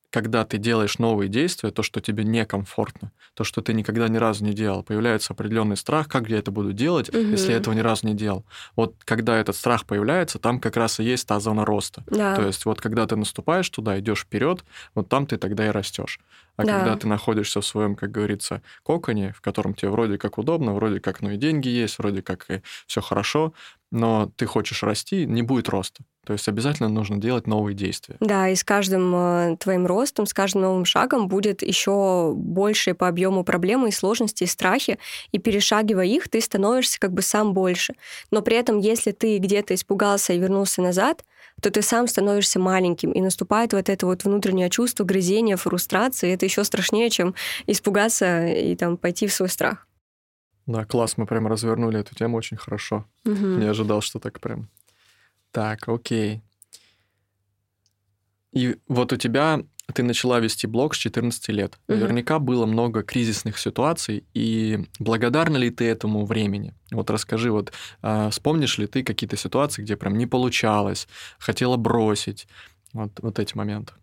когда 0.09 0.43
ты 0.43 0.57
делаешь 0.57 0.97
новые 0.97 1.29
действия, 1.29 1.71
то, 1.71 1.83
что 1.83 2.01
тебе 2.01 2.23
некомфортно, 2.23 3.11
то, 3.35 3.43
что 3.43 3.61
ты 3.61 3.73
никогда 3.73 4.07
ни 4.07 4.17
разу 4.17 4.43
не 4.43 4.53
делал, 4.53 4.83
появляется 4.83 5.33
определенный 5.33 5.77
страх, 5.77 6.07
как 6.07 6.29
я 6.29 6.39
это 6.39 6.51
буду 6.51 6.73
делать, 6.73 7.09
угу. 7.09 7.17
если 7.17 7.51
я 7.51 7.57
этого 7.57 7.73
ни 7.73 7.79
разу 7.79 8.07
не 8.07 8.13
делал. 8.13 8.45
Вот 8.75 8.95
когда 9.05 9.37
этот 9.37 9.55
страх 9.55 9.85
появляется, 9.85 10.39
там 10.39 10.59
как 10.59 10.77
раз 10.77 10.99
и 10.99 11.03
есть 11.03 11.27
та 11.27 11.39
зона 11.39 11.65
роста. 11.65 12.03
Да. 12.07 12.35
То 12.35 12.45
есть 12.45 12.65
вот 12.65 12.81
когда 12.81 13.05
ты 13.05 13.15
наступаешь 13.15 13.69
туда, 13.69 13.99
идешь 13.99 14.21
вперед, 14.21 14.63
вот 14.95 15.09
там 15.09 15.25
ты 15.25 15.37
тогда 15.37 15.67
и 15.67 15.69
растешь. 15.69 16.19
А 16.59 16.65
да. 16.65 16.77
когда 16.79 16.97
ты 16.97 17.07
находишься 17.07 17.61
в 17.61 17.65
своем, 17.65 17.95
как 17.95 18.11
говорится, 18.11 18.61
коконе, 18.83 19.31
в 19.31 19.39
котором 19.39 19.73
тебе 19.73 19.91
вроде 19.91 20.17
как 20.17 20.37
удобно, 20.37 20.73
вроде 20.73 20.99
как, 20.99 21.21
ну 21.21 21.29
и 21.31 21.37
деньги 21.37 21.69
есть, 21.69 21.99
вроде 21.99 22.21
как 22.21 22.49
и 22.49 22.61
все 22.85 22.99
хорошо, 22.99 23.53
но 23.91 24.31
ты 24.35 24.45
хочешь 24.45 24.83
расти, 24.83 25.25
не 25.25 25.41
будет 25.41 25.69
роста. 25.69 26.03
То 26.25 26.33
есть 26.33 26.47
обязательно 26.47 26.89
нужно 26.89 27.17
делать 27.17 27.47
новые 27.47 27.73
действия. 27.73 28.15
Да, 28.19 28.49
и 28.49 28.55
с 28.55 28.63
каждым 28.63 29.15
э, 29.15 29.57
твоим 29.59 29.87
ростом, 29.87 30.27
с 30.27 30.33
каждым 30.33 30.61
новым 30.61 30.85
шагом 30.85 31.27
будет 31.27 31.63
еще 31.63 32.33
больше 32.35 32.93
по 32.93 33.07
объему 33.07 33.43
проблемы 33.43 33.89
и 33.89 33.91
сложности, 33.91 34.43
и 34.43 34.47
страхи, 34.47 34.99
и 35.31 35.39
перешагивая 35.39 36.05
их, 36.05 36.29
ты 36.29 36.39
становишься 36.39 36.99
как 36.99 37.13
бы 37.13 37.23
сам 37.23 37.53
больше. 37.53 37.95
Но 38.29 38.43
при 38.43 38.57
этом, 38.57 38.77
если 38.77 39.11
ты 39.11 39.39
где-то 39.39 39.73
испугался 39.73 40.33
и 40.33 40.37
вернулся 40.37 40.83
назад, 40.83 41.23
то 41.61 41.71
ты 41.71 41.81
сам 41.81 42.07
становишься 42.07 42.59
маленьким, 42.59 43.11
и 43.11 43.21
наступает 43.21 43.73
вот 43.73 43.89
это 43.89 44.05
вот 44.05 44.23
внутреннее 44.23 44.69
чувство 44.69 45.03
грызения, 45.03 45.57
фрустрации. 45.57 46.33
Это 46.33 46.45
еще 46.45 46.63
страшнее, 46.63 47.09
чем 47.09 47.33
испугаться 47.65 48.45
и 48.45 48.75
там 48.75 48.97
пойти 48.97 49.25
в 49.25 49.33
свой 49.33 49.49
страх. 49.49 49.88
Да, 50.69 50.85
класс, 50.85 51.17
мы 51.17 51.25
прям 51.25 51.47
развернули 51.47 51.99
эту 51.99 52.13
тему 52.13 52.37
очень 52.37 52.55
хорошо. 52.55 53.07
Угу. 53.25 53.33
Не 53.33 53.65
ожидал, 53.65 54.01
что 54.01 54.19
так 54.19 54.39
прям. 54.39 54.69
Так, 55.51 55.89
окей. 55.89 56.43
И 58.51 58.77
вот 58.87 59.11
у 59.11 59.17
тебя 59.17 59.63
ты 59.95 60.03
начала 60.03 60.39
вести 60.39 60.67
блог 60.67 60.93
с 60.93 60.99
14 60.99 61.49
лет. 61.49 61.79
Угу. 61.87 61.97
Наверняка 61.97 62.37
было 62.37 62.67
много 62.67 63.01
кризисных 63.01 63.57
ситуаций, 63.57 64.25
и 64.35 64.85
благодарна 64.99 65.57
ли 65.57 65.71
ты 65.71 65.85
этому 65.85 66.23
времени? 66.27 66.75
Вот 66.91 67.09
расскажи, 67.09 67.51
вот 67.51 67.73
э, 68.03 68.29
вспомнишь 68.29 68.77
ли 68.77 68.85
ты 68.85 69.03
какие-то 69.03 69.37
ситуации, 69.37 69.81
где 69.81 69.97
прям 69.97 70.19
не 70.19 70.27
получалось, 70.27 71.07
хотела 71.39 71.77
бросить, 71.77 72.47
вот, 72.93 73.11
вот 73.23 73.39
эти 73.39 73.57
моменты? 73.57 73.93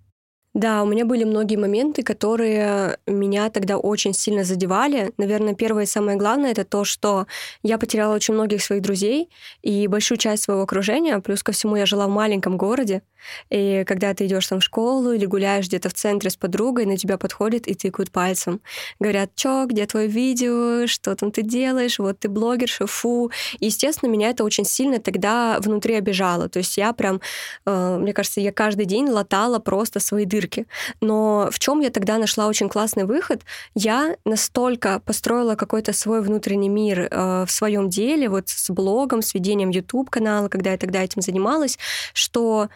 Да, 0.56 0.82
у 0.82 0.86
меня 0.86 1.04
были 1.04 1.24
многие 1.24 1.56
моменты, 1.56 2.02
которые 2.02 2.96
меня 3.06 3.50
тогда 3.50 3.76
очень 3.76 4.14
сильно 4.14 4.42
задевали. 4.42 5.12
Наверное, 5.18 5.54
первое 5.54 5.82
и 5.82 5.86
самое 5.86 6.16
главное 6.16 6.52
это 6.52 6.64
то, 6.64 6.82
что 6.84 7.26
я 7.62 7.76
потеряла 7.76 8.14
очень 8.14 8.32
многих 8.32 8.62
своих 8.62 8.80
друзей 8.80 9.28
и 9.62 9.86
большую 9.86 10.16
часть 10.16 10.44
своего 10.44 10.62
окружения. 10.62 11.18
Плюс 11.18 11.42
ко 11.42 11.52
всему 11.52 11.76
я 11.76 11.84
жила 11.84 12.06
в 12.06 12.10
маленьком 12.10 12.56
городе. 12.56 13.02
И 13.50 13.84
когда 13.86 14.14
ты 14.14 14.26
идешь 14.26 14.46
там 14.46 14.60
в 14.60 14.64
школу 14.64 15.12
или 15.12 15.26
гуляешь 15.26 15.66
где-то 15.66 15.90
в 15.90 15.94
центре 15.94 16.30
с 16.30 16.36
подругой, 16.36 16.86
на 16.86 16.96
тебя 16.96 17.18
подходят 17.18 17.66
и 17.66 17.74
тыкают 17.74 18.10
пальцем. 18.10 18.60
Говорят, 18.98 19.30
чё, 19.34 19.66
где 19.66 19.84
твое 19.84 20.08
видео, 20.08 20.86
что 20.86 21.14
там 21.16 21.32
ты 21.32 21.42
делаешь, 21.42 21.98
вот 21.98 22.20
ты 22.20 22.28
блогерша, 22.28 22.86
фу. 22.86 23.30
Естественно, 23.60 24.10
меня 24.10 24.30
это 24.30 24.44
очень 24.44 24.64
сильно 24.64 25.00
тогда 25.00 25.58
внутри 25.60 25.94
обижало. 25.96 26.48
То 26.48 26.60
есть 26.60 26.76
я 26.78 26.92
прям, 26.94 27.20
э, 27.66 27.98
мне 27.98 28.12
кажется, 28.12 28.40
я 28.40 28.52
каждый 28.52 28.86
день 28.86 29.08
латала 29.10 29.58
просто 29.58 30.00
свои 30.00 30.24
дырки. 30.46 30.66
Но 31.00 31.48
в 31.50 31.58
чем 31.58 31.80
я 31.80 31.90
тогда 31.90 32.18
нашла 32.18 32.46
очень 32.46 32.68
классный 32.68 33.04
выход? 33.04 33.42
Я 33.74 34.16
настолько 34.24 35.00
построила 35.00 35.54
какой-то 35.54 35.92
свой 35.92 36.22
внутренний 36.22 36.68
мир 36.68 37.08
э, 37.10 37.44
в 37.46 37.50
своем 37.50 37.88
деле, 37.88 38.28
вот 38.28 38.48
с 38.48 38.70
блогом, 38.70 39.22
с 39.22 39.34
ведением 39.34 39.70
YouTube-канала, 39.70 40.48
когда 40.48 40.72
я 40.72 40.78
тогда 40.78 41.02
этим 41.02 41.22
занималась, 41.22 41.78
что 42.14 42.68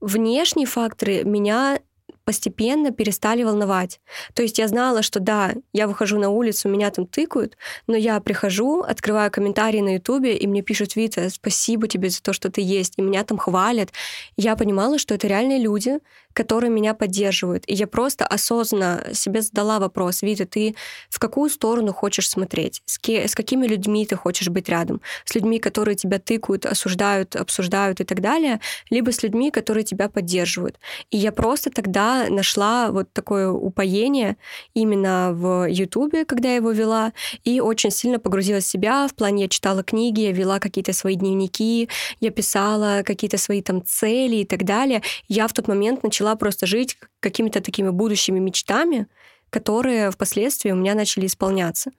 внешние 0.00 0.66
факторы 0.66 1.24
меня 1.24 1.80
постепенно 2.24 2.92
перестали 2.92 3.42
волновать. 3.42 4.00
То 4.34 4.42
есть 4.42 4.58
я 4.58 4.68
знала, 4.68 5.02
что 5.02 5.18
да, 5.18 5.52
я 5.72 5.88
выхожу 5.88 6.18
на 6.18 6.30
улицу, 6.30 6.68
меня 6.68 6.90
там 6.90 7.06
тыкают, 7.06 7.56
но 7.88 7.96
я 7.96 8.20
прихожу, 8.20 8.82
открываю 8.82 9.30
комментарии 9.30 9.80
на 9.80 9.94
Ютубе, 9.94 10.36
и 10.36 10.46
мне 10.46 10.62
пишут, 10.62 10.94
Вита, 10.96 11.28
спасибо 11.28 11.88
тебе 11.88 12.08
за 12.08 12.22
то, 12.22 12.32
что 12.32 12.48
ты 12.48 12.60
есть, 12.60 12.94
и 12.96 13.02
меня 13.02 13.24
там 13.24 13.36
хвалят. 13.36 13.90
Я 14.36 14.54
понимала, 14.54 14.98
что 14.98 15.14
это 15.14 15.26
реальные 15.26 15.58
люди, 15.58 15.98
которые 16.32 16.70
меня 16.70 16.94
поддерживают. 16.94 17.64
И 17.66 17.74
я 17.74 17.86
просто 17.86 18.26
осознанно 18.26 19.10
себе 19.12 19.42
задала 19.42 19.78
вопрос, 19.78 20.22
Вита, 20.22 20.44
ты 20.44 20.74
в 21.08 21.18
какую 21.18 21.50
сторону 21.50 21.92
хочешь 21.92 22.28
смотреть? 22.28 22.82
С, 22.86 22.98
ке- 22.98 23.26
с 23.26 23.34
какими 23.34 23.66
людьми 23.66 24.06
ты 24.06 24.16
хочешь 24.16 24.48
быть 24.48 24.68
рядом? 24.68 25.00
С 25.24 25.34
людьми, 25.34 25.58
которые 25.58 25.96
тебя 25.96 26.18
тыкают, 26.18 26.66
осуждают, 26.66 27.36
обсуждают 27.36 28.00
и 28.00 28.04
так 28.04 28.20
далее, 28.20 28.60
либо 28.90 29.12
с 29.12 29.22
людьми, 29.22 29.50
которые 29.50 29.84
тебя 29.84 30.08
поддерживают. 30.08 30.78
И 31.10 31.16
я 31.16 31.32
просто 31.32 31.70
тогда 31.70 32.26
нашла 32.28 32.90
вот 32.90 33.12
такое 33.12 33.50
упоение 33.50 34.36
именно 34.74 35.32
в 35.32 35.68
Ютубе, 35.68 36.24
когда 36.24 36.50
я 36.50 36.56
его 36.56 36.70
вела, 36.70 37.12
и 37.44 37.60
очень 37.60 37.90
сильно 37.90 38.18
погрузилась 38.18 38.64
в 38.64 38.68
себя. 38.68 39.08
В 39.08 39.14
плане 39.14 39.44
я 39.44 39.48
читала 39.48 39.82
книги, 39.82 40.20
я 40.20 40.32
вела 40.32 40.58
какие-то 40.58 40.92
свои 40.92 41.16
дневники, 41.16 41.88
я 42.20 42.30
писала 42.30 43.02
какие-то 43.04 43.38
свои 43.38 43.62
там 43.62 43.84
цели 43.84 44.36
и 44.36 44.44
так 44.44 44.64
далее. 44.64 45.02
Я 45.28 45.48
в 45.48 45.52
тот 45.52 45.68
момент 45.68 46.02
начала 46.02 46.19
просто 46.36 46.66
жить 46.66 46.98
какими-то 47.20 47.60
такими 47.60 47.90
будущими 47.90 48.38
мечтами, 48.38 49.06
которые 49.50 50.10
впоследствии 50.10 50.70
у 50.70 50.76
меня 50.76 50.94
начали 50.94 51.26
исполняться. 51.26 51.90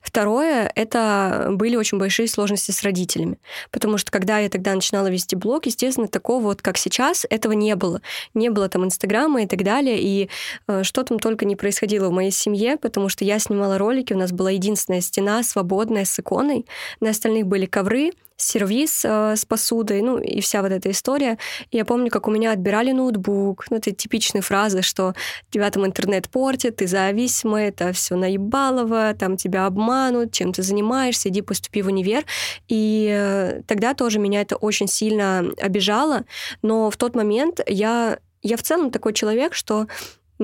Второе— 0.00 0.70
это 0.74 1.48
были 1.52 1.76
очень 1.76 1.98
большие 1.98 2.28
сложности 2.28 2.70
с 2.70 2.82
родителями. 2.82 3.38
Потому 3.70 3.98
что 3.98 4.10
когда 4.10 4.38
я 4.38 4.48
тогда 4.48 4.74
начинала 4.74 5.08
вести 5.08 5.36
блог, 5.36 5.66
естественно, 5.66 6.08
такого 6.08 6.42
вот, 6.42 6.62
как 6.62 6.78
сейчас, 6.78 7.26
этого 7.28 7.52
не 7.52 7.74
было. 7.76 8.00
Не 8.34 8.50
было 8.50 8.68
там 8.68 8.84
Инстаграма 8.84 9.42
и 9.42 9.46
так 9.46 9.62
далее. 9.62 10.00
И 10.00 10.28
э, 10.66 10.82
что 10.82 11.02
там 11.02 11.18
только 11.18 11.44
не 11.44 11.56
происходило 11.56 12.08
в 12.08 12.12
моей 12.12 12.30
семье, 12.30 12.76
потому 12.76 13.08
что 13.08 13.24
я 13.24 13.38
снимала 13.38 13.78
ролики, 13.78 14.12
у 14.12 14.18
нас 14.18 14.32
была 14.32 14.50
единственная 14.50 15.00
стена 15.00 15.42
свободная 15.42 16.04
с 16.04 16.18
иконой, 16.18 16.66
на 17.00 17.10
остальных 17.10 17.46
были 17.46 17.66
ковры, 17.66 18.12
сервис 18.36 19.04
э, 19.04 19.36
с 19.36 19.44
посудой, 19.44 20.02
ну 20.02 20.18
и 20.18 20.40
вся 20.40 20.62
вот 20.62 20.72
эта 20.72 20.90
история. 20.90 21.38
Я 21.70 21.84
помню, 21.84 22.10
как 22.10 22.28
у 22.28 22.30
меня 22.30 22.52
отбирали 22.52 22.92
ноутбук, 22.92 23.66
ну 23.70 23.76
это 23.76 23.92
типичные 23.92 24.42
фразы, 24.42 24.82
что 24.82 25.14
тебя 25.50 25.70
там 25.70 25.86
интернет 25.86 26.28
портит, 26.28 26.76
ты 26.76 26.86
зависимый, 26.86 27.66
это 27.68 27.92
все 27.92 28.16
наебалово, 28.16 29.14
там 29.14 29.36
тебя 29.36 29.66
обманут, 29.66 30.32
чем 30.32 30.52
ты 30.52 30.62
занимаешься, 30.62 31.28
иди 31.28 31.42
поступи 31.42 31.82
в 31.82 31.88
универ. 31.88 32.24
И 32.68 33.08
э, 33.10 33.62
тогда 33.66 33.94
тоже 33.94 34.18
меня 34.18 34.42
это 34.42 34.56
очень 34.56 34.88
сильно 34.88 35.44
обижало, 35.60 36.24
но 36.62 36.90
в 36.90 36.96
тот 36.96 37.14
момент 37.14 37.60
я 37.66 38.18
я 38.42 38.56
в 38.56 38.62
целом 38.62 38.90
такой 38.90 39.12
человек, 39.12 39.54
что 39.54 39.88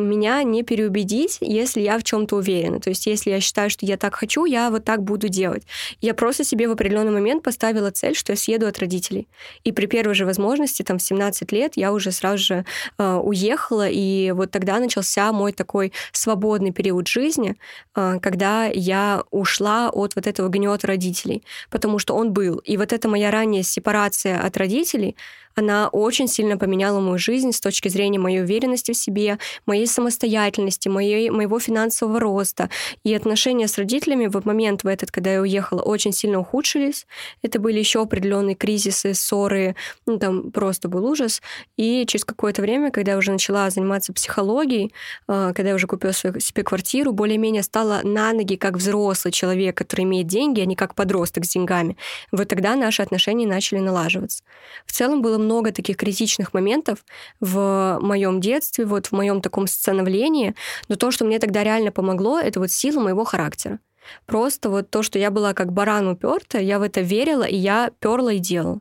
меня 0.01 0.43
не 0.43 0.63
переубедить, 0.63 1.39
если 1.41 1.81
я 1.81 1.99
в 1.99 2.05
чем-то 2.05 2.37
уверена. 2.37 2.81
То 2.81 2.91
есть, 2.91 3.07
если 3.07 3.31
я 3.31 3.41
считаю, 3.41 3.71
что 3.71 3.87
я 3.87 3.97
так 3.97 4.15
хочу, 4.15 4.45
я 4.45 4.71
вот 4.71 4.85
так 4.85 5.03
буду 5.03 5.29
делать. 5.29 5.65
Я 6.01 6.15
просто 6.15 6.45
себе 6.45 6.69
в 6.69 6.73
определенный 6.73 7.13
момент 7.13 7.43
поставила 7.43 7.91
цель, 7.91 8.15
что 8.15 8.33
я 8.33 8.37
съеду 8.37 8.67
от 8.67 8.79
родителей. 8.79 9.29
И 9.65 9.73
при 9.73 9.87
первой 9.87 10.15
же 10.15 10.25
возможности, 10.25 10.83
там, 10.83 10.99
в 10.99 11.03
17 11.03 11.53
лет, 11.53 11.73
я 11.77 11.93
уже 11.93 12.13
сразу 12.13 12.43
же 12.43 12.65
э, 12.99 13.15
уехала, 13.15 13.89
и 13.89 14.33
вот 14.33 14.51
тогда 14.51 14.79
начался 14.79 15.33
мой 15.33 15.53
такой 15.53 15.93
свободный 16.13 16.73
период 16.73 17.09
жизни, 17.09 17.57
э, 17.95 18.19
когда 18.21 18.67
я 18.67 19.25
ушла 19.31 19.91
от 19.91 20.15
вот 20.15 20.27
этого 20.27 20.49
гнета 20.49 20.87
родителей, 20.87 21.45
потому 21.71 21.99
что 21.99 22.15
он 22.15 22.33
был. 22.33 22.59
И 22.59 22.77
вот 22.77 22.93
эта 22.93 23.09
моя 23.09 23.31
ранняя 23.31 23.63
сепарация 23.63 24.41
от 24.41 24.57
родителей, 24.57 25.17
она 25.55 25.89
очень 25.89 26.29
сильно 26.29 26.57
поменяла 26.57 27.01
мою 27.01 27.19
жизнь 27.19 27.53
с 27.53 27.61
точки 27.61 27.89
зрения 27.89 28.19
моей 28.19 28.43
уверенности 28.43 28.93
в 28.93 28.97
себе, 28.97 29.39
моей 29.67 29.87
самостоятельности, 29.87 30.89
моей, 30.89 31.31
моего 31.31 31.59
финансового 31.59 32.21
роста. 32.21 32.71
И 33.05 33.15
отношения 33.15 33.69
с 33.69 33.79
родителями 33.79 34.27
в 34.27 34.45
момент 34.45 34.85
в 34.85 34.87
этот, 34.87 35.11
когда 35.11 35.33
я 35.33 35.41
уехала, 35.41 35.83
очень 35.83 36.13
сильно 36.13 36.39
ухудшились. 36.39 37.07
Это 37.43 37.59
были 37.59 37.79
еще 37.79 38.03
определенные 38.03 38.55
кризисы, 38.55 39.15
ссоры, 39.15 39.77
ну 40.07 40.19
там 40.19 40.51
просто 40.51 40.89
был 40.89 41.05
ужас. 41.07 41.43
И 41.77 42.05
через 42.07 42.25
какое-то 42.25 42.63
время, 42.63 42.91
когда 42.91 43.13
я 43.13 43.19
уже 43.19 43.33
начала 43.33 43.71
заниматься 43.71 44.13
психологией, 44.13 44.93
а, 45.29 45.53
когда 45.53 45.71
я 45.71 45.75
уже 45.75 45.87
купила 45.87 46.13
себе 46.13 46.63
квартиру, 46.63 47.13
более-менее 47.13 47.63
стала 47.63 48.01
на 48.03 48.33
ноги 48.33 48.57
как 48.57 48.77
взрослый 48.77 49.33
человек, 49.33 49.77
который 49.77 50.03
имеет 50.03 50.27
деньги, 50.27 50.61
а 50.61 50.65
не 50.65 50.77
как 50.77 50.95
подросток 50.95 51.45
с 51.45 51.51
деньгами. 51.51 51.97
Вот 52.31 52.49
тогда 52.49 52.77
наши 52.77 53.03
отношения 53.03 53.47
начали 53.47 53.79
налаживаться. 53.79 54.43
В 54.87 54.93
целом 54.93 55.23
было 55.23 55.39
много 55.43 55.73
таких 55.73 55.97
критичных 55.97 56.55
моментов 56.55 57.05
в 57.41 57.99
моем 58.01 58.41
детстве, 58.41 58.85
вот 58.85 59.07
в 59.07 59.13
моем 59.13 59.41
таком 59.41 59.67
становлении, 59.67 60.55
но 60.89 60.97
то, 60.97 61.11
что 61.11 61.25
мне 61.25 61.39
тогда 61.39 61.65
реально 61.65 61.93
помогло, 61.93 62.39
это 62.39 62.61
вот 62.61 62.71
сила 62.71 63.01
моего 63.01 63.25
характера. 63.25 63.79
Просто 64.27 64.71
вот 64.71 64.91
то, 64.91 65.03
что 65.03 65.19
я 65.19 65.31
была 65.31 65.55
как 65.55 65.73
баран 65.73 66.09
уперта, 66.09 66.59
я 66.59 66.79
в 66.79 66.83
это 66.83 67.01
верила, 67.01 67.45
и 67.45 67.57
я 67.57 67.91
перла 68.01 68.31
и 68.31 68.39
делала. 68.39 68.81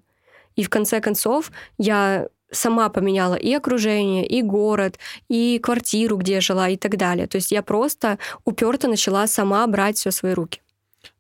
И 0.56 0.64
в 0.64 0.70
конце 0.70 1.00
концов 1.00 1.52
я 1.78 2.28
сама 2.52 2.90
поменяла 2.90 3.36
и 3.36 3.54
окружение, 3.54 4.28
и 4.28 4.42
город, 4.42 5.00
и 5.30 5.60
квартиру, 5.60 6.18
где 6.18 6.34
я 6.34 6.42
жила, 6.42 6.70
и 6.70 6.78
так 6.78 6.98
далее. 6.98 7.28
То 7.28 7.38
есть 7.38 7.52
я 7.52 7.62
просто 7.62 8.20
уперто 8.46 8.88
начала 8.88 9.28
сама 9.28 9.66
брать 9.68 9.98
все 9.98 10.10
в 10.10 10.14
свои 10.14 10.34
руки. 10.34 10.62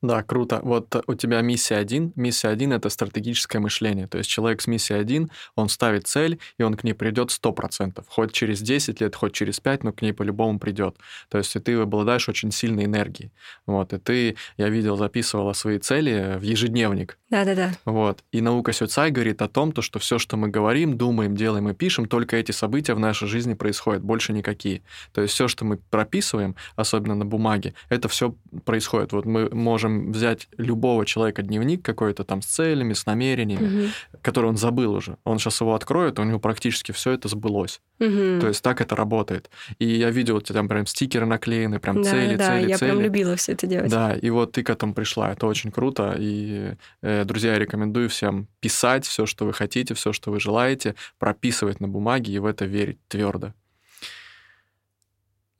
Да, 0.01 0.23
круто. 0.23 0.59
Вот 0.63 0.95
у 1.05 1.13
тебя 1.13 1.41
миссия 1.41 1.75
один. 1.75 2.11
Миссия 2.15 2.47
один— 2.47 2.73
это 2.73 2.89
стратегическое 2.89 3.59
мышление. 3.59 4.07
То 4.07 4.17
есть 4.17 4.29
человек 4.29 4.61
с 4.61 4.67
миссией 4.67 4.99
один, 4.99 5.29
он 5.55 5.69
ставит 5.69 6.07
цель, 6.07 6.39
и 6.57 6.63
он 6.63 6.73
к 6.73 6.83
ней 6.83 6.93
придет 6.93 7.29
100%. 7.29 8.03
Хоть 8.07 8.31
через 8.31 8.61
10 8.61 8.99
лет, 8.99 9.15
хоть 9.15 9.33
через 9.33 9.59
5, 9.59 9.83
но 9.83 9.93
к 9.93 10.01
ней 10.01 10.11
по-любому 10.11 10.57
придет. 10.57 10.97
То 11.29 11.37
есть 11.37 11.55
и 11.55 11.59
ты 11.59 11.73
обладаешь 11.75 12.27
очень 12.29 12.51
сильной 12.51 12.85
энергией. 12.85 13.31
Вот, 13.67 13.93
и 13.93 13.99
ты, 13.99 14.37
я 14.57 14.69
видел, 14.69 14.97
записывала 14.97 15.53
свои 15.53 15.77
цели 15.77 16.37
в 16.37 16.41
ежедневник. 16.41 17.19
Да-да-да. 17.29 17.71
Вот. 17.85 18.23
И 18.31 18.41
наука 18.41 18.73
Сюцай 18.73 19.11
говорит 19.11 19.41
о 19.43 19.47
том, 19.47 19.71
то, 19.71 19.83
что 19.83 19.99
все, 19.99 20.17
что 20.17 20.35
мы 20.35 20.49
говорим, 20.49 20.97
думаем, 20.97 21.35
делаем 21.35 21.69
и 21.69 21.73
пишем, 21.73 22.07
только 22.07 22.37
эти 22.37 22.51
события 22.51 22.95
в 22.95 22.99
нашей 22.99 23.27
жизни 23.27 23.53
происходят, 23.53 24.01
больше 24.01 24.33
никакие. 24.33 24.81
То 25.13 25.21
есть 25.21 25.35
все, 25.35 25.47
что 25.47 25.63
мы 25.63 25.77
прописываем, 25.77 26.55
особенно 26.75 27.15
на 27.15 27.25
бумаге, 27.25 27.75
это 27.89 28.09
все 28.09 28.35
происходит. 28.65 29.13
Вот 29.13 29.25
мы 29.25 29.49
можем 29.49 29.90
взять 30.11 30.47
любого 30.57 31.05
человека 31.05 31.41
дневник 31.41 31.83
какой-то 31.83 32.23
там 32.23 32.41
с 32.41 32.45
целями, 32.45 32.93
с 32.93 33.05
намерениями, 33.05 33.85
угу. 33.85 33.91
который 34.21 34.47
он 34.47 34.57
забыл 34.57 34.93
уже. 34.93 35.17
Он 35.23 35.39
сейчас 35.39 35.61
его 35.61 35.75
откроет, 35.75 36.19
у 36.19 36.23
него 36.23 36.39
практически 36.39 36.91
все 36.91 37.11
это 37.11 37.27
сбылось. 37.27 37.81
Угу. 37.99 38.39
То 38.41 38.47
есть 38.47 38.63
так 38.63 38.81
это 38.81 38.95
работает. 38.95 39.49
И 39.79 39.85
я 39.85 40.09
видел, 40.09 40.37
у 40.37 40.41
тебя 40.41 40.55
там 40.55 40.67
прям 40.67 40.85
стикеры 40.85 41.25
наклеены, 41.25 41.79
прям 41.79 42.01
да, 42.01 42.09
цели, 42.09 42.35
да, 42.35 42.47
цели, 42.47 42.69
я 42.69 42.77
цели. 42.77 42.89
прям 42.89 43.01
любила 43.01 43.35
все 43.35 43.51
это 43.53 43.67
делать. 43.67 43.91
Да, 43.91 44.15
и 44.15 44.29
вот 44.29 44.53
ты 44.53 44.63
к 44.63 44.69
этому 44.69 44.93
пришла. 44.93 45.31
Это 45.31 45.45
очень 45.45 45.71
круто. 45.71 46.15
И, 46.17 46.73
э, 47.01 47.23
друзья, 47.25 47.53
я 47.53 47.59
рекомендую 47.59 48.09
всем 48.09 48.47
писать 48.59 49.05
все, 49.05 49.25
что 49.25 49.45
вы 49.45 49.53
хотите, 49.53 49.93
все, 49.93 50.13
что 50.13 50.31
вы 50.31 50.39
желаете, 50.39 50.95
прописывать 51.19 51.79
на 51.79 51.87
бумаге 51.87 52.33
и 52.33 52.39
в 52.39 52.45
это 52.45 52.65
верить 52.65 52.97
твердо. 53.07 53.53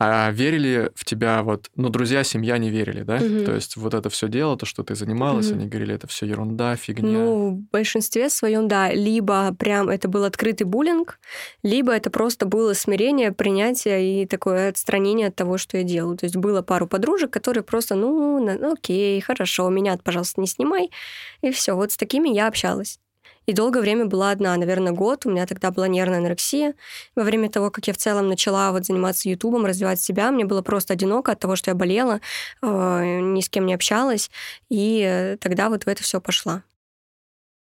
А 0.03 0.31
верили 0.31 0.91
в 0.95 1.05
тебя 1.05 1.43
вот, 1.43 1.69
ну, 1.75 1.89
друзья, 1.89 2.23
семья 2.23 2.57
не 2.57 2.71
верили, 2.71 3.03
да? 3.03 3.17
Мгм. 3.17 3.45
То 3.45 3.53
есть 3.53 3.77
вот 3.77 3.93
это 3.93 4.09
все 4.09 4.27
дело, 4.27 4.57
то, 4.57 4.65
что 4.65 4.81
ты 4.81 4.95
занималась, 4.95 5.51
Мгм. 5.51 5.59
они 5.59 5.67
говорили, 5.69 5.93
это 5.93 6.07
все 6.07 6.25
ерунда, 6.25 6.75
фигня. 6.75 7.07
Ну, 7.07 7.51
в 7.51 7.71
большинстве 7.71 8.31
своем, 8.31 8.67
да. 8.67 8.91
Либо 8.91 9.53
прям 9.53 9.89
это 9.89 10.07
был 10.07 10.23
открытый 10.23 10.65
буллинг, 10.65 11.19
либо 11.61 11.91
это 11.91 12.09
просто 12.09 12.47
было 12.47 12.73
смирение, 12.73 13.31
принятие 13.31 14.23
и 14.23 14.25
такое 14.25 14.69
отстранение 14.69 15.27
от 15.27 15.35
того, 15.35 15.59
что 15.59 15.77
я 15.77 15.83
делаю. 15.83 16.17
То 16.17 16.25
есть 16.25 16.35
было 16.35 16.63
пару 16.63 16.87
подружек, 16.87 17.29
которые 17.29 17.63
просто, 17.63 17.93
ну, 17.93 18.39
ну, 18.43 18.73
окей, 18.73 19.21
хорошо, 19.21 19.69
меня, 19.69 19.99
пожалуйста, 20.03 20.41
не 20.41 20.47
снимай. 20.47 20.89
И 21.41 21.51
все. 21.51 21.75
Вот 21.75 21.91
с 21.91 21.97
такими 21.97 22.29
я 22.29 22.47
общалась. 22.47 22.99
И 23.51 23.53
долгое 23.53 23.81
время 23.81 24.05
была 24.05 24.31
одна, 24.31 24.55
наверное, 24.55 24.93
год. 24.93 25.25
У 25.25 25.29
меня 25.29 25.45
тогда 25.45 25.71
была 25.71 25.89
нервная 25.89 26.19
анорексия. 26.19 26.73
Во 27.17 27.23
время 27.23 27.49
того, 27.49 27.69
как 27.69 27.85
я 27.85 27.93
в 27.93 27.97
целом 27.97 28.29
начала 28.29 28.71
вот 28.71 28.85
заниматься 28.85 29.27
Ютубом, 29.27 29.65
развивать 29.65 29.99
себя, 29.99 30.31
мне 30.31 30.45
было 30.45 30.61
просто 30.61 30.93
одиноко 30.93 31.33
от 31.33 31.39
того, 31.39 31.57
что 31.57 31.69
я 31.69 31.75
болела, 31.75 32.21
э, 32.61 33.19
ни 33.19 33.41
с 33.41 33.49
кем 33.49 33.65
не 33.65 33.73
общалась. 33.73 34.31
И 34.69 35.03
э, 35.05 35.35
тогда 35.35 35.67
вот 35.67 35.83
в 35.83 35.89
это 35.89 36.01
все 36.01 36.21
пошла. 36.21 36.63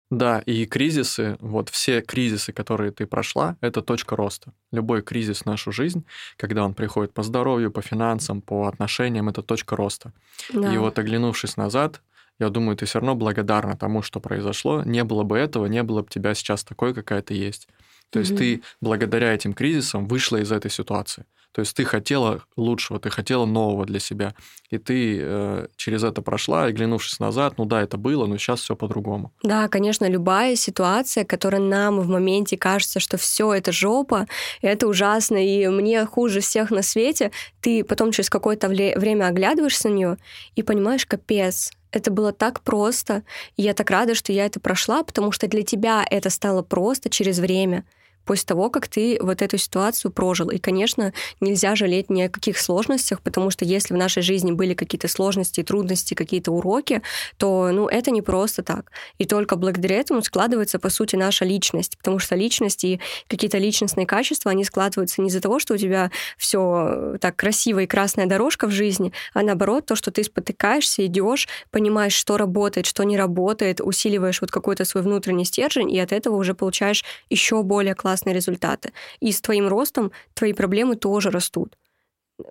Да, 0.08 0.38
и 0.46 0.66
кризисы, 0.66 1.36
вот 1.40 1.68
все 1.68 2.00
кризисы, 2.00 2.52
которые 2.52 2.92
ты 2.92 3.06
прошла, 3.06 3.56
это 3.60 3.82
точка 3.82 4.14
роста. 4.14 4.52
Любой 4.70 5.02
кризис 5.02 5.40
в 5.42 5.46
нашу 5.46 5.72
жизнь, 5.72 6.04
когда 6.36 6.64
он 6.64 6.74
приходит 6.74 7.12
по 7.12 7.24
здоровью, 7.24 7.72
по 7.72 7.82
финансам, 7.82 8.40
по 8.40 8.68
отношениям, 8.68 9.30
это 9.30 9.42
точка 9.42 9.74
роста. 9.74 10.12
Да. 10.52 10.72
И 10.72 10.78
вот 10.78 10.96
оглянувшись 10.96 11.56
назад, 11.56 12.02
я 12.38 12.48
думаю, 12.48 12.76
ты 12.76 12.86
все 12.86 12.98
равно 12.98 13.14
благодарна 13.14 13.76
тому, 13.76 14.02
что 14.02 14.20
произошло. 14.20 14.82
Не 14.84 15.04
было 15.04 15.22
бы 15.22 15.38
этого, 15.38 15.66
не 15.66 15.82
было 15.82 16.02
бы 16.02 16.08
тебя 16.08 16.34
сейчас 16.34 16.64
такой, 16.64 16.94
какая 16.94 17.22
ты 17.22 17.34
есть. 17.34 17.68
То 18.10 18.18
есть 18.18 18.32
Мгм. 18.32 18.38
ты 18.38 18.62
благодаря 18.80 19.32
этим 19.32 19.54
кризисам 19.54 20.06
вышла 20.06 20.36
из 20.36 20.52
этой 20.52 20.70
ситуации. 20.70 21.24
То 21.52 21.60
есть 21.60 21.76
ты 21.76 21.84
хотела 21.84 22.42
лучшего, 22.56 22.98
ты 22.98 23.10
хотела 23.10 23.44
нового 23.44 23.84
для 23.84 24.00
себя. 24.00 24.34
И 24.70 24.78
ты 24.78 25.18
э, 25.20 25.66
через 25.76 26.02
это 26.02 26.22
прошла, 26.22 26.68
и 26.68 26.72
глянувшись 26.72 27.20
назад, 27.20 27.54
ну 27.58 27.66
да, 27.66 27.82
это 27.82 27.98
было, 27.98 28.26
но 28.26 28.38
сейчас 28.38 28.60
все 28.60 28.74
по-другому. 28.74 29.32
Да, 29.42 29.68
конечно, 29.68 30.08
любая 30.08 30.56
ситуация, 30.56 31.24
которая 31.24 31.60
нам 31.60 32.00
в 32.00 32.08
моменте 32.08 32.56
кажется, 32.56 33.00
что 33.00 33.18
все 33.18 33.52
это 33.52 33.70
жопа, 33.70 34.26
это 34.62 34.88
ужасно, 34.88 35.36
и 35.36 35.68
мне 35.68 36.06
хуже 36.06 36.40
всех 36.40 36.70
на 36.70 36.82
свете, 36.82 37.32
ты 37.60 37.84
потом 37.84 38.12
через 38.12 38.30
какое-то 38.30 38.68
время 38.68 39.26
оглядываешься 39.26 39.90
на 39.90 39.94
нее 39.94 40.16
и 40.54 40.62
понимаешь, 40.62 41.04
капец, 41.04 41.70
это 41.92 42.10
было 42.10 42.32
так 42.32 42.62
просто. 42.62 43.22
И 43.56 43.62
я 43.62 43.74
так 43.74 43.90
рада, 43.90 44.14
что 44.14 44.32
я 44.32 44.46
это 44.46 44.60
прошла, 44.60 45.02
потому 45.02 45.30
что 45.32 45.46
для 45.46 45.62
тебя 45.62 46.04
это 46.10 46.30
стало 46.30 46.62
просто 46.62 47.10
через 47.10 47.38
время. 47.38 47.84
После 48.24 48.46
того, 48.46 48.70
как 48.70 48.88
ты 48.88 49.18
вот 49.20 49.42
эту 49.42 49.58
ситуацию 49.58 50.10
прожил. 50.10 50.50
И, 50.50 50.58
конечно, 50.58 51.12
нельзя 51.40 51.74
жалеть 51.74 52.10
ни 52.10 52.22
о 52.22 52.28
каких 52.28 52.58
сложностях, 52.58 53.20
потому 53.20 53.50
что 53.50 53.64
если 53.64 53.94
в 53.94 53.96
нашей 53.96 54.22
жизни 54.22 54.52
были 54.52 54.74
какие-то 54.74 55.08
сложности, 55.08 55.62
трудности, 55.62 56.14
какие-то 56.14 56.52
уроки, 56.52 57.02
то, 57.36 57.70
ну, 57.72 57.88
это 57.88 58.10
не 58.10 58.22
просто 58.22 58.62
так. 58.62 58.90
И 59.18 59.24
только 59.24 59.56
благодаря 59.56 59.96
этому 59.96 60.22
складывается, 60.22 60.78
по 60.78 60.90
сути, 60.90 61.16
наша 61.16 61.44
личность, 61.44 61.96
потому 61.98 62.18
что 62.18 62.34
личность 62.34 62.84
и 62.84 63.00
какие-то 63.28 63.58
личностные 63.58 64.06
качества, 64.06 64.50
они 64.50 64.64
складываются 64.64 65.22
не 65.22 65.28
из-за 65.28 65.40
того, 65.40 65.58
что 65.58 65.74
у 65.74 65.76
тебя 65.76 66.10
все 66.36 67.16
так 67.20 67.36
красиво 67.36 67.80
и 67.80 67.86
красная 67.86 68.26
дорожка 68.26 68.66
в 68.66 68.70
жизни, 68.70 69.12
а 69.34 69.42
наоборот, 69.42 69.86
то, 69.86 69.96
что 69.96 70.10
ты 70.10 70.24
спотыкаешься, 70.24 71.04
идешь, 71.06 71.48
понимаешь, 71.70 72.12
что 72.14 72.36
работает, 72.36 72.86
что 72.86 73.02
не 73.04 73.16
работает, 73.16 73.80
усиливаешь 73.80 74.40
вот 74.40 74.50
какой-то 74.50 74.84
свой 74.84 75.02
внутренний 75.02 75.44
стержень, 75.44 75.90
и 75.90 75.98
от 75.98 76.12
этого 76.12 76.36
уже 76.36 76.54
получаешь 76.54 77.04
еще 77.30 77.62
более 77.62 77.94
классные 78.12 78.34
результаты. 78.34 78.92
И 79.20 79.32
с 79.32 79.40
твоим 79.40 79.68
ростом 79.68 80.12
твои 80.34 80.52
проблемы 80.52 80.96
тоже 80.96 81.30
растут. 81.30 81.78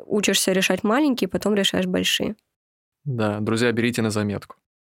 Учишься 0.06 0.54
решать 0.54 0.84
маленькие, 0.84 1.28
потом 1.28 1.56
решаешь 1.56 1.86
большие. 1.86 2.36
Да, 3.06 3.40
друзья, 3.40 3.72
берите 3.72 4.02
на 4.02 4.10
заметку. 4.10 4.56